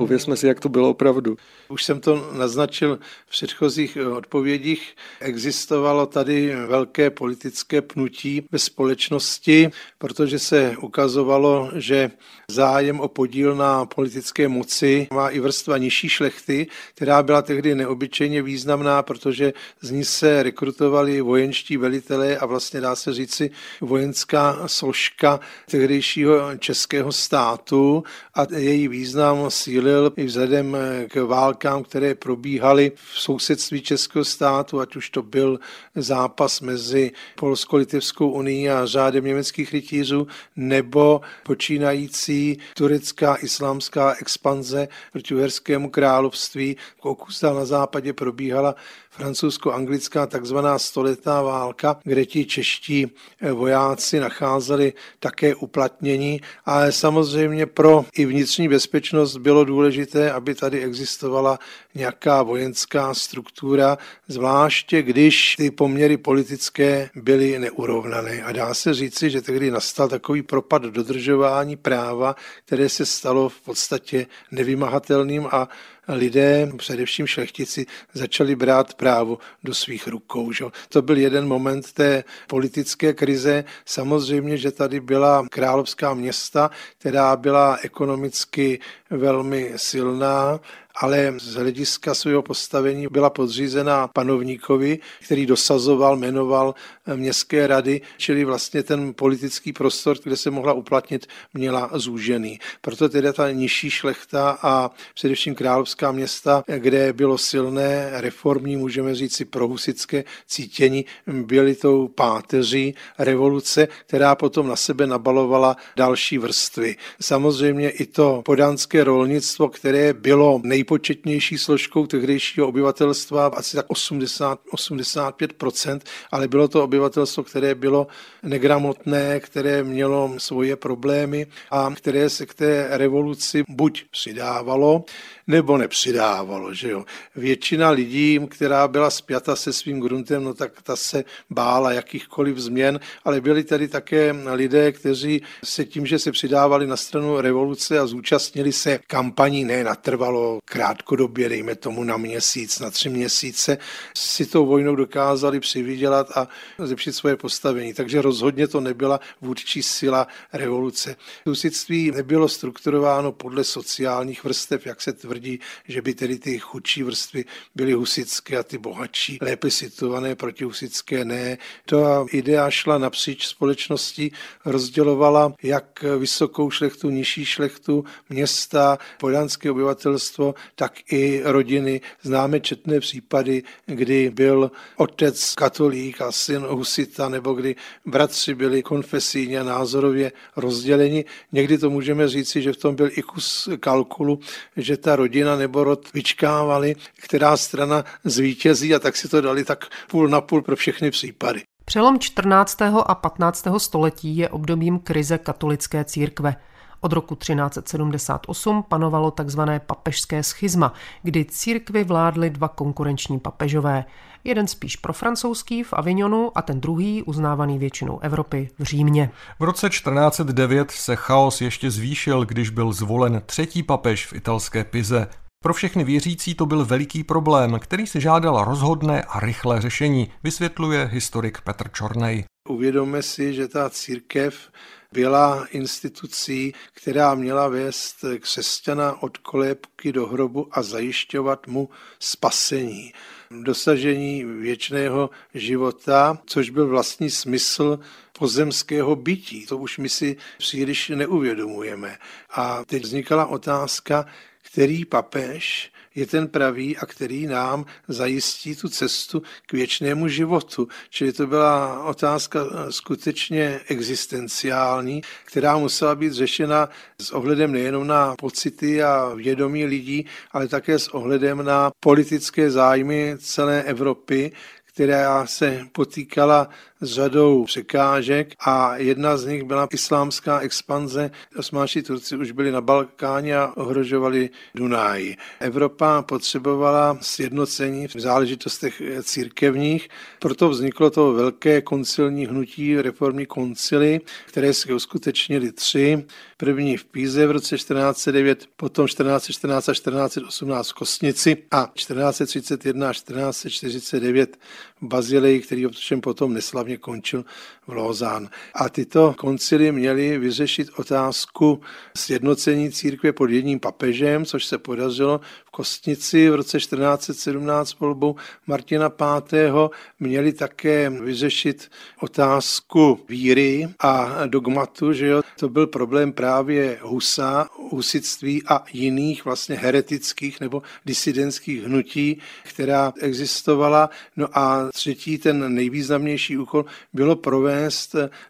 Pověsme 0.08 0.38
si, 0.38 0.48
jak 0.48 0.60
to 0.60 0.70
bylo 0.70 0.90
opravdu. 0.90 1.38
Už 1.70 1.84
jsem 1.84 2.00
to 2.00 2.32
naznačil 2.38 3.00
v 3.26 3.30
předchozích 3.30 3.98
odpovědích. 4.16 4.96
Existovalo 5.20 6.06
tady 6.06 6.56
velké 6.68 7.10
politické 7.10 7.82
pnutí 7.82 8.48
ve 8.52 8.60
společnosti, 8.60 9.70
protože 9.98 10.40
se 10.40 10.76
ukazovalo, 10.82 11.72
že 11.76 12.12
zájem 12.52 13.00
o 13.00 13.08
podíl 13.08 13.56
na 13.56 13.86
politické 13.86 14.48
moci 14.48 15.08
má 15.14 15.30
i 15.30 15.40
vrstva 15.40 15.78
nižší 15.78 16.10
šlechty, 16.10 16.68
která 16.96 17.24
byla 17.24 17.42
tehdy 17.42 17.76
neobyčejně 17.76 18.42
významná, 18.42 19.04
protože 19.04 19.54
z 19.82 19.92
ní 19.92 20.06
se 20.06 20.44
rekrutovali 20.44 21.22
vojenští 21.22 21.78
velitelé 21.78 22.38
a 22.38 22.46
vlastně 22.46 22.82
dá 22.82 22.96
se 22.96 23.14
říci 23.14 23.52
vojenská 23.82 24.68
složka 24.68 25.40
tehdejšího 25.72 26.58
českého 26.58 27.12
státu 27.12 28.04
a 28.34 28.46
její 28.58 28.88
význam 28.88 29.52
sílil 29.52 29.97
i 30.16 30.26
vzhledem 30.26 30.78
k 31.08 31.16
válkám, 31.16 31.84
které 31.84 32.16
probíhaly 32.16 32.92
v 32.96 33.20
sousedství 33.20 33.82
českého 33.82 34.26
státu, 34.26 34.80
ať 34.80 34.96
už 34.96 35.10
to 35.10 35.22
byl 35.22 35.60
zápas 35.96 36.62
mezi 36.62 37.12
Polsko-Litevskou 37.36 38.30
unii 38.30 38.70
a 38.70 38.86
řádem 38.86 39.26
německých 39.26 39.74
rytířů, 39.74 40.28
nebo 40.56 41.22
počínající 41.44 42.58
turecká 42.74 43.36
islámská 43.36 44.16
expanze 44.22 44.88
proti 45.12 45.36
uherskému 45.36 45.90
království. 45.90 46.78
Kokustal 47.00 47.56
na 47.56 47.66
západě 47.66 48.14
probíhala 48.14 48.76
francouzsko-anglická 49.18 50.28
takzvaná 50.28 50.80
stoletá 50.80 51.42
válka, 51.42 52.00
kde 52.04 52.26
ti 52.26 52.46
čeští 52.46 53.08
eh, 53.42 53.52
vojáci 53.52 54.20
nacházeli 54.20 54.94
také 55.20 55.56
uplatnění, 55.56 56.42
ale 56.66 56.92
samozřejmě 56.92 57.66
pro 57.66 58.06
i 58.14 58.26
vnitřní 58.26 58.68
bezpečnost 58.70 59.38
bylo 59.38 59.66
důležité, 59.66 60.32
aby 60.32 60.56
tady 60.56 60.84
existovala 60.84 61.60
nějaká 61.96 62.44
vojenská 62.44 63.14
struktura, 63.14 63.98
zvláště 64.28 65.02
když 65.02 65.56
ty 65.56 65.72
poměry 65.72 66.18
politické 66.18 67.10
byly 67.16 67.60
neurovnané. 67.60 68.44
A 68.44 68.52
dá 68.52 68.74
se 68.74 68.94
říci, 68.94 69.30
že 69.30 69.42
tehdy 69.42 69.72
nastal 69.72 70.10
takový 70.10 70.42
propad 70.42 70.82
dodržování 70.82 71.76
práva, 71.76 72.36
které 72.66 72.90
se 72.90 73.06
stalo 73.06 73.50
v 73.50 73.62
podstatě 73.62 74.26
nevymahatelným 74.52 75.48
a 75.52 75.70
lidé, 76.08 76.72
především 76.78 77.28
šlechtici, 77.28 77.86
začali 78.14 78.56
brát 78.56 78.94
právo 78.94 79.38
do 79.64 79.74
svých 79.74 80.08
rukou. 80.08 80.52
Že? 80.52 80.66
To 80.90 81.02
byl 81.02 81.18
jeden 81.18 81.48
moment 81.48 81.92
té 81.94 82.24
politické 82.48 83.14
krize. 83.14 83.64
Samozřejmě, 83.86 84.58
že 84.58 84.72
tady 84.72 85.00
byla 85.00 85.46
královská 85.50 86.14
města, 86.14 86.72
která 86.98 87.36
byla 87.36 87.78
ekonomicky 87.82 88.80
velmi 89.10 89.74
silná, 89.76 90.60
ale 91.02 91.34
z 91.38 91.54
hlediska 91.54 92.16
svého 92.16 92.42
postavení 92.42 93.08
byla 93.08 93.30
podřízená 93.30 94.08
panovníkovi, 94.08 95.00
který 95.26 95.46
dosazoval, 95.46 96.18
jmenoval 96.18 96.76
městské 97.16 97.68
rady, 97.68 98.02
čili 98.18 98.46
vlastně 98.46 98.84
ten 98.84 99.14
politický 99.14 99.74
prostor, 99.74 100.18
kde 100.24 100.38
se 100.38 100.52
mohla 100.52 100.74
uplatnit, 100.74 101.28
měla 101.54 101.90
zúžený. 101.94 102.60
Proto 102.82 103.10
tedy 103.10 103.34
ta 103.34 103.52
nižší 103.52 103.90
šlechta 103.90 104.58
a 104.62 104.92
především 105.14 105.56
královská 105.56 106.12
města, 106.12 106.64
kde 106.78 107.14
bylo 107.14 107.38
silné 107.38 108.10
reformní, 108.14 108.78
můžeme 108.78 109.16
říct 109.16 109.36
si 109.36 109.46
prohusické 109.46 110.24
cítění, 110.48 111.06
byly 111.28 111.76
tou 111.76 112.08
páteří 112.08 112.96
revoluce, 113.20 113.88
která 114.08 114.36
potom 114.36 114.68
na 114.68 114.76
sebe 114.76 115.08
nabalovala 115.08 115.76
další 115.96 116.38
vrstvy. 116.38 116.96
Samozřejmě 117.22 117.90
i 117.90 118.06
to 118.06 118.42
podánské 118.46 119.04
rolnictvo, 119.04 119.70
které 119.70 120.14
bylo 120.14 120.60
nejpočetnější 120.88 121.58
složkou 121.58 122.08
tehdejšího 122.08 122.68
obyvatelstva, 122.68 123.46
asi 123.46 123.76
tak 123.76 123.88
80-85%, 123.88 126.00
ale 126.32 126.48
bylo 126.48 126.68
to 126.68 126.84
obyvatelstvo, 126.84 127.44
které 127.44 127.76
bylo 127.76 128.08
negramotné, 128.44 129.40
které 129.40 129.84
mělo 129.84 130.34
svoje 130.38 130.76
problémy 130.76 131.48
a 131.72 131.94
které 131.96 132.30
se 132.30 132.46
k 132.46 132.54
té 132.54 132.88
revoluci 132.92 133.64
buď 133.70 134.04
přidávalo, 134.12 135.04
nebo 135.48 135.78
nepřidávalo. 135.78 136.74
Že 136.74 136.90
jo. 136.90 137.06
Většina 137.36 137.90
lidí, 137.90 138.40
která 138.50 138.88
byla 138.88 139.10
spjata 139.10 139.56
se 139.56 139.74
svým 139.74 140.00
gruntem, 140.00 140.44
no 140.44 140.54
tak 140.54 140.82
ta 140.82 140.96
se 140.96 141.24
bála 141.50 141.92
jakýchkoliv 141.92 142.58
změn, 142.58 143.00
ale 143.26 143.42
byli 143.42 143.64
tady 143.64 143.88
také 143.88 144.36
lidé, 144.52 144.92
kteří 144.92 145.42
se 145.64 145.86
tím, 145.86 146.06
že 146.06 146.20
se 146.20 146.32
přidávali 146.32 146.88
na 146.88 146.98
stranu 146.98 147.42
revoluce 147.42 148.00
a 148.00 148.08
zúčastnili 148.08 148.72
se 148.72 149.00
kampaní, 149.08 149.66
ne 149.66 149.84
natrvalo 149.84 150.60
krátkodobě, 150.78 151.50
dejme 151.50 151.76
tomu 151.76 152.04
na 152.04 152.18
měsíc, 152.18 152.80
na 152.80 152.92
tři 152.92 153.10
měsíce, 153.10 153.78
si 154.18 154.46
tou 154.46 154.66
vojnou 154.66 154.96
dokázali 154.96 155.60
přivydělat 155.60 156.38
a 156.38 156.48
zlepšit 156.78 157.14
svoje 157.14 157.36
postavení. 157.36 157.94
Takže 157.94 158.22
rozhodně 158.22 158.68
to 158.68 158.80
nebyla 158.80 159.20
vůdčí 159.42 159.84
sila 159.84 160.28
revoluce. 160.54 161.16
Husitství 161.46 162.12
nebylo 162.12 162.50
strukturováno 162.50 163.32
podle 163.32 163.64
sociálních 163.64 164.44
vrstev, 164.44 164.86
jak 164.86 165.02
se 165.02 165.14
tvrdí 165.14 165.60
že 165.88 166.02
by 166.02 166.14
tedy 166.14 166.40
ty 166.40 166.60
chudší 166.60 167.04
vrstvy 167.04 167.46
byly 167.76 167.94
husické 167.94 168.58
a 168.58 168.64
ty 168.64 168.78
bohatší 168.78 169.38
lépe 169.42 169.72
situované 169.72 170.36
proti 170.36 170.64
husické 170.64 171.26
ne. 171.26 171.58
To 171.86 172.26
idea 172.32 172.70
šla 172.70 172.98
napříč 172.98 173.48
společností, 173.48 174.32
rozdělovala 174.66 175.54
jak 175.64 176.04
vysokou 176.18 176.72
šlechtu, 176.72 177.10
nižší 177.10 177.46
šlechtu, 177.46 178.06
města, 178.30 178.98
podánské 179.20 179.72
obyvatelstvo, 179.72 180.54
tak 180.76 180.94
i 181.12 181.42
rodiny. 181.44 182.02
Známe 182.22 182.60
četné 182.60 183.00
případy, 183.00 183.64
kdy 183.86 184.30
byl 184.30 184.72
otec 184.96 185.56
katolík 185.56 186.22
a 186.22 186.32
syn 186.32 186.62
husita, 186.62 187.30
nebo 187.30 187.54
kdy 187.54 187.76
bratři 188.06 188.56
byli 188.56 188.84
konfesijně 188.84 189.60
a 189.60 189.64
názorově 189.64 190.32
rozděleni. 190.56 191.26
Někdy 191.52 191.78
to 191.78 191.90
můžeme 191.90 192.28
říci, 192.28 192.62
že 192.62 192.74
v 192.74 192.78
tom 192.78 192.96
byl 192.96 193.10
i 193.12 193.22
kus 193.22 193.70
kalkulu, 193.80 194.40
že 194.78 194.98
ta 194.98 195.16
rodina 195.16 195.56
nebo 195.56 195.84
rod 195.84 196.14
vyčkávali, 196.14 196.96
která 197.24 197.58
strana 197.58 198.04
zvítězí 198.24 198.96
a 198.96 199.00
tak 199.00 199.18
si 199.18 199.30
to 199.30 199.42
dali 199.42 199.64
tak 199.64 199.86
půl 200.08 200.28
na 200.28 200.42
půl 200.42 200.62
pro 200.62 200.76
všechny 200.76 201.12
případy. 201.12 201.62
Přelom 201.86 202.20
14. 202.20 202.82
a 202.82 203.16
15. 203.16 203.68
století 203.78 204.38
je 204.38 204.50
obdobím 204.50 205.00
krize 205.00 205.38
katolické 205.38 206.04
církve. 206.04 206.56
Od 207.02 207.14
roku 207.14 207.36
1378 207.36 208.84
panovalo 208.90 209.32
tzv. 209.32 209.62
papežské 209.86 210.44
schizma, 210.44 210.94
kdy 211.24 211.46
církvy 211.46 212.04
vládly 212.04 212.50
dva 212.50 212.68
konkurenční 212.68 213.40
papežové. 213.40 214.06
Jeden 214.44 214.68
spíš 214.68 214.96
pro 214.96 215.14
francouzský 215.14 215.84
v 215.84 215.94
Avignonu 215.94 216.52
a 216.56 216.62
ten 216.62 216.82
druhý, 216.82 217.24
uznávaný 217.24 217.80
většinou 217.80 218.20
Evropy, 218.20 218.70
v 218.80 218.84
Římě. 218.84 219.32
V 219.60 219.64
roce 219.64 219.90
1409 219.90 220.92
se 220.92 221.16
chaos 221.16 221.62
ještě 221.62 221.92
zvýšil, 221.92 222.46
když 222.46 222.70
byl 222.70 222.94
zvolen 222.94 223.42
třetí 223.46 223.84
papež 223.84 224.26
v 224.26 224.34
italské 224.34 224.84
Pize. 224.84 225.28
Pro 225.64 225.74
všechny 225.74 226.04
věřící 226.04 226.56
to 226.56 226.66
byl 226.66 226.86
veliký 226.86 227.24
problém, 227.24 227.80
který 227.80 228.08
si 228.08 228.22
žádal 228.22 228.64
rozhodné 228.64 229.24
a 229.24 229.40
rychlé 229.40 229.82
řešení, 229.82 230.30
vysvětluje 230.44 231.10
historik 231.14 231.62
Petr 231.62 231.90
Čornej. 231.92 232.44
Uvědomme 232.70 233.22
si, 233.22 233.54
že 233.54 233.68
ta 233.68 233.90
církev 233.90 234.70
byla 235.12 235.68
institucí, 235.72 236.74
která 236.94 237.36
měla 237.36 237.68
vést 237.68 238.26
křesťana 238.40 239.24
od 239.24 239.38
kolébky 239.38 240.12
do 240.12 240.28
hrobu 240.28 240.68
a 240.72 240.82
zajišťovat 240.82 241.68
mu 241.68 241.90
spasení, 242.20 243.14
dosažení 243.62 244.44
věčného 244.44 245.30
života, 245.54 246.38
což 246.46 246.70
byl 246.70 246.88
vlastní 246.88 247.30
smysl 247.30 248.00
pozemského 248.40 249.16
bytí. 249.16 249.66
To 249.66 249.78
už 249.78 249.98
my 249.98 250.10
si 250.10 250.38
příliš 250.58 251.10
neuvědomujeme. 251.10 252.18
A 252.50 252.86
teď 252.86 253.04
vznikala 253.04 253.46
otázka, 253.46 254.26
který 254.62 255.06
papež 255.06 255.92
je 256.18 256.26
ten 256.26 256.48
pravý 256.48 256.98
a 256.98 257.06
který 257.06 257.48
nám 257.48 257.86
zajistí 258.08 258.76
tu 258.76 258.90
cestu 258.90 259.42
k 259.66 259.74
věčnému 259.74 260.28
životu. 260.28 260.88
Čili 261.10 261.34
to 261.34 261.48
byla 261.48 262.04
otázka 262.04 262.60
skutečně 262.90 263.80
existenciální, 263.88 265.22
která 265.46 265.78
musela 265.78 266.16
být 266.16 266.34
řešena 266.34 266.90
s 267.22 267.32
ohledem 267.32 267.72
nejenom 267.72 268.08
na 268.08 268.36
pocity 268.36 269.04
a 269.04 269.34
vědomí 269.36 269.86
lidí, 269.86 270.26
ale 270.52 270.68
také 270.68 271.00
s 271.00 271.08
ohledem 271.08 271.66
na 271.66 271.92
politické 272.00 272.72
zájmy 272.72 273.36
celé 273.40 273.84
Evropy, 273.84 274.52
která 274.86 275.46
se 275.46 275.88
potýkala 275.92 276.70
s 277.02 277.14
řadou 277.14 277.64
překážek 277.64 278.54
a 278.60 278.98
jedna 278.98 279.38
z 279.38 279.46
nich 279.46 279.64
byla 279.64 279.88
islámská 279.92 280.60
expanze. 280.60 281.32
Osmáši 281.58 282.04
Turci 282.04 282.36
už 282.36 282.52
byli 282.52 282.72
na 282.72 282.82
Balkáně 282.82 283.58
a 283.58 283.74
ohrožovali 283.78 284.50
Dunaj. 284.76 285.36
Evropa 285.60 286.22
potřebovala 286.22 287.18
sjednocení 287.22 288.08
v 288.08 288.20
záležitostech 288.20 289.02
církevních, 289.24 290.10
proto 290.40 290.70
vzniklo 290.70 291.10
to 291.10 291.34
velké 291.34 291.82
koncilní 291.82 292.46
hnutí, 292.46 293.02
reformní 293.02 293.46
koncily, 293.46 294.22
které 294.46 294.74
se 294.74 294.94
uskutečnily 294.94 295.72
tři. 295.72 296.26
První 296.58 296.98
v 296.98 297.06
Píze 297.06 297.48
v 297.48 297.52
roce 297.52 297.76
1409, 297.76 298.66
potom 298.76 299.08
1414 299.08 299.90
a 299.90 299.94
1418 299.94 300.90
v 300.90 300.94
Kostnici 300.94 301.58
a 301.72 301.92
1431 301.94 303.10
a 303.10 303.14
1449 303.14 304.58
v 305.02 305.06
Bazileji, 305.06 305.62
který 305.62 305.86
potom 306.22 306.54
neslavně 306.88 306.98
končil 306.98 307.46
v 307.88 307.94
Lozán. 307.94 308.50
A 308.76 308.90
tyto 308.90 309.34
koncily 309.38 309.92
měly 309.92 310.38
vyřešit 310.38 310.90
otázku 310.98 311.82
sjednocení 312.18 312.92
církve 312.92 313.32
pod 313.32 313.50
jedním 313.50 313.80
papežem, 313.80 314.46
což 314.46 314.66
se 314.66 314.78
podařilo 314.78 315.42
v 315.66 315.72
Kostnici 315.72 316.50
v 316.50 316.56
roce 316.56 316.78
1417 316.78 318.00
volbou 318.00 318.36
Martina 318.68 319.10
V. 319.10 319.90
Měli 320.20 320.54
také 320.54 321.10
vyřešit 321.10 321.92
otázku 322.22 323.20
víry 323.30 323.88
a 324.00 324.46
dogmatu, 324.46 325.14
že 325.14 325.28
jo, 325.28 325.42
to 325.60 325.70
byl 325.70 325.88
problém 325.88 326.34
právě 326.34 327.00
Husa, 327.02 327.70
husitství 327.92 328.64
a 328.68 328.84
jiných 328.94 329.46
vlastně 329.46 329.76
heretických 329.76 330.60
nebo 330.60 330.82
disidentských 331.06 331.84
hnutí, 331.84 332.42
která 332.64 333.14
existovala. 333.22 334.10
No 334.38 334.48
a 334.54 334.90
třetí, 334.94 335.38
ten 335.38 335.74
nejvýznamnější 335.76 336.58
úkol 336.58 336.86
bylo 337.14 337.36
provést 337.36 337.77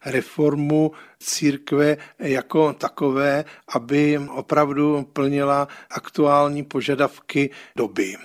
reformu 0.04 0.92
církve 1.20 1.98
jako 2.20 2.74
takové, 2.74 3.46
aby 3.74 4.20
opravdu 4.30 5.08
plnila 5.14 5.68
aktuální 5.90 6.64
požadavky 6.64 7.50
doby. 7.76 8.16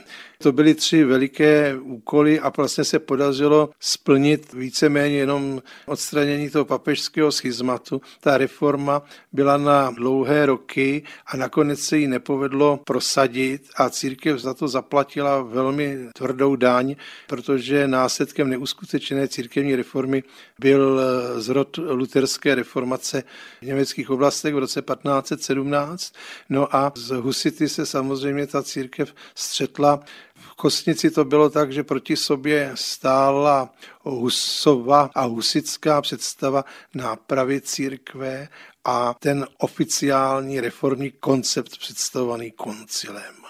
To 0.43 0.53
byly 0.53 0.75
tři 0.75 1.05
veliké 1.05 1.77
úkoly 1.81 2.41
a 2.41 2.53
vlastně 2.57 2.85
se 2.85 2.99
podařilo 2.99 3.71
splnit 3.81 4.53
víceméně 4.53 5.17
jenom 5.17 5.63
odstranění 5.87 6.51
toho 6.51 6.65
papežského 6.65 7.33
schizmatu. 7.33 8.01
Ta 8.21 8.39
reforma 8.39 9.03
byla 9.33 9.57
na 9.57 9.91
dlouhé 9.91 10.47
roky 10.47 11.03
a 11.27 11.37
nakonec 11.37 11.81
se 11.81 11.99
jí 11.99 12.07
nepovedlo 12.07 12.81
prosadit 12.85 13.63
a 13.77 13.91
církev 13.91 14.39
za 14.39 14.55
to 14.55 14.69
zaplatila 14.69 15.43
velmi 15.43 15.99
tvrdou 16.15 16.57
daň, 16.57 16.97
protože 17.27 17.89
následkem 17.89 18.51
neuskutečené 18.51 19.29
církevní 19.29 19.77
reformy 19.77 20.23
byl 20.61 21.01
zrod 21.41 21.79
luterské 21.79 22.55
reformace 22.83 23.23
v 23.61 23.67
německých 23.67 24.11
oblastech 24.11 24.55
v 24.55 24.59
roce 24.59 24.83
1517. 24.83 26.15
No 26.49 26.77
a 26.77 26.93
z 26.97 27.11
husity 27.11 27.69
se 27.69 27.87
samozřejmě 27.87 28.47
ta 28.47 28.63
církev 28.63 29.15
střetla 29.35 30.01
v 30.35 30.55
Kostnici 30.55 31.11
to 31.11 31.25
bylo 31.25 31.51
tak, 31.51 31.73
že 31.73 31.83
proti 31.83 32.17
sobě 32.17 32.73
stála 32.75 33.71
Husova 34.03 35.11
a 35.15 35.25
husická 35.25 36.03
představa 36.03 36.65
nápravy 36.95 37.61
církve 37.61 38.49
a 38.85 39.15
ten 39.19 39.47
oficiální 39.59 40.61
reformní 40.61 41.11
koncept 41.11 41.79
představovaný 41.79 42.51
koncilem. 42.51 43.42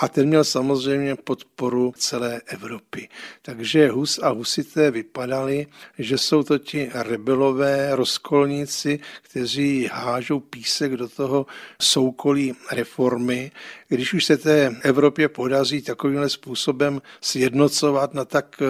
A 0.00 0.08
ten 0.08 0.28
měl 0.28 0.44
samozřejmě 0.44 1.16
podporu 1.16 1.92
celé 1.96 2.40
Evropy. 2.46 3.08
Takže 3.42 3.90
Hus 3.90 4.18
a 4.22 4.28
Husité 4.28 4.90
vypadali, 4.90 5.66
že 5.98 6.18
jsou 6.18 6.42
to 6.42 6.58
ti 6.58 6.90
rebelové 6.94 7.96
rozkolníci, 7.96 9.00
kteří 9.22 9.88
hážou 9.92 10.40
písek 10.40 10.92
do 10.92 11.08
toho 11.08 11.46
soukolí 11.82 12.54
reformy. 12.72 13.50
Když 13.88 14.14
už 14.14 14.24
se 14.24 14.36
té 14.36 14.76
Evropě 14.82 15.28
podaří 15.28 15.82
takovýmhle 15.82 16.28
způsobem 16.28 17.02
sjednocovat 17.20 18.14
na 18.14 18.24
tak 18.24 18.62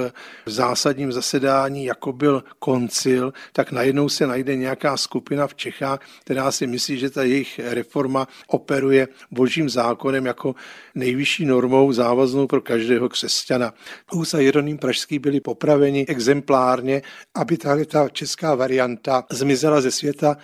zásadním 0.46 1.12
zasedání, 1.12 1.84
jako 1.84 2.12
byl 2.12 2.44
koncil, 2.58 3.32
tak 3.52 3.72
najednou 3.72 4.08
se 4.08 4.26
najde 4.26 4.56
nějaká 4.56 4.96
skupina 4.96 5.46
v 5.46 5.54
Čechách, 5.54 6.00
která 6.20 6.52
si 6.52 6.66
myslí, 6.66 6.98
že 6.98 7.10
ta 7.10 7.22
jejich 7.22 7.60
reforma 7.64 8.28
operuje 8.46 9.08
božím 9.30 9.70
zákonem 9.70 10.26
jako 10.26 10.54
nejvyšší 10.94 11.17
normou 11.44 11.92
závaznou 11.92 12.46
pro 12.46 12.60
každého 12.60 13.08
křesťana. 13.08 13.72
Hus 14.10 14.34
a 14.34 14.38
Jeroným 14.38 14.78
Pražský 14.78 15.18
byli 15.18 15.40
popraveni 15.40 16.06
exemplárně, 16.06 17.02
aby 17.34 17.56
tahle 17.56 17.84
ta 17.84 18.08
česká 18.08 18.54
varianta 18.54 19.24
zmizela 19.30 19.80
ze 19.80 19.90
světa, 19.90 20.36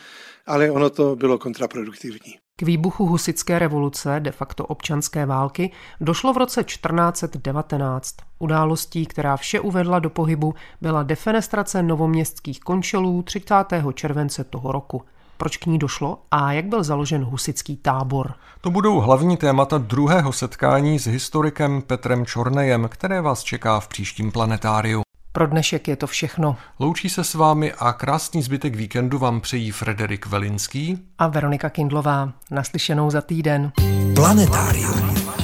ale 0.46 0.70
ono 0.70 0.90
to 0.90 1.16
bylo 1.16 1.38
kontraproduktivní. 1.38 2.34
K 2.56 2.62
výbuchu 2.62 3.06
husické 3.06 3.58
revoluce, 3.58 4.20
de 4.20 4.32
facto 4.32 4.66
občanské 4.66 5.26
války, 5.26 5.72
došlo 6.00 6.32
v 6.32 6.36
roce 6.36 6.64
1419. 6.64 8.14
Událostí, 8.38 9.06
která 9.06 9.36
vše 9.36 9.60
uvedla 9.60 9.98
do 9.98 10.10
pohybu, 10.10 10.54
byla 10.80 11.02
defenestrace 11.02 11.82
novoměstských 11.82 12.60
končelů 12.60 13.22
30. 13.22 13.54
července 13.94 14.44
toho 14.44 14.72
roku. 14.72 15.02
Proč 15.36 15.56
k 15.56 15.66
ní 15.66 15.78
došlo 15.78 16.18
a 16.30 16.52
jak 16.52 16.64
byl 16.64 16.84
založen 16.84 17.24
husický 17.24 17.76
tábor? 17.76 18.34
To 18.60 18.70
budou 18.70 19.00
hlavní 19.00 19.36
témata 19.36 19.78
druhého 19.78 20.32
setkání 20.32 20.98
s 20.98 21.06
historikem 21.06 21.82
Petrem 21.82 22.26
Čornejem, 22.26 22.88
které 22.88 23.20
vás 23.20 23.42
čeká 23.42 23.80
v 23.80 23.88
příštím 23.88 24.32
planetáriu. 24.32 25.02
Pro 25.32 25.46
dnešek 25.46 25.88
je 25.88 25.96
to 25.96 26.06
všechno. 26.06 26.56
Loučí 26.78 27.08
se 27.08 27.24
s 27.24 27.34
vámi 27.34 27.72
a 27.72 27.92
krásný 27.92 28.42
zbytek 28.42 28.74
víkendu 28.74 29.18
vám 29.18 29.40
přejí 29.40 29.70
Frederik 29.70 30.26
Velinský 30.26 30.98
a 31.18 31.26
Veronika 31.28 31.70
Kindlová. 31.70 32.32
Naslyšenou 32.50 33.10
za 33.10 33.20
týden. 33.20 33.72
Planetárium. 34.14 35.43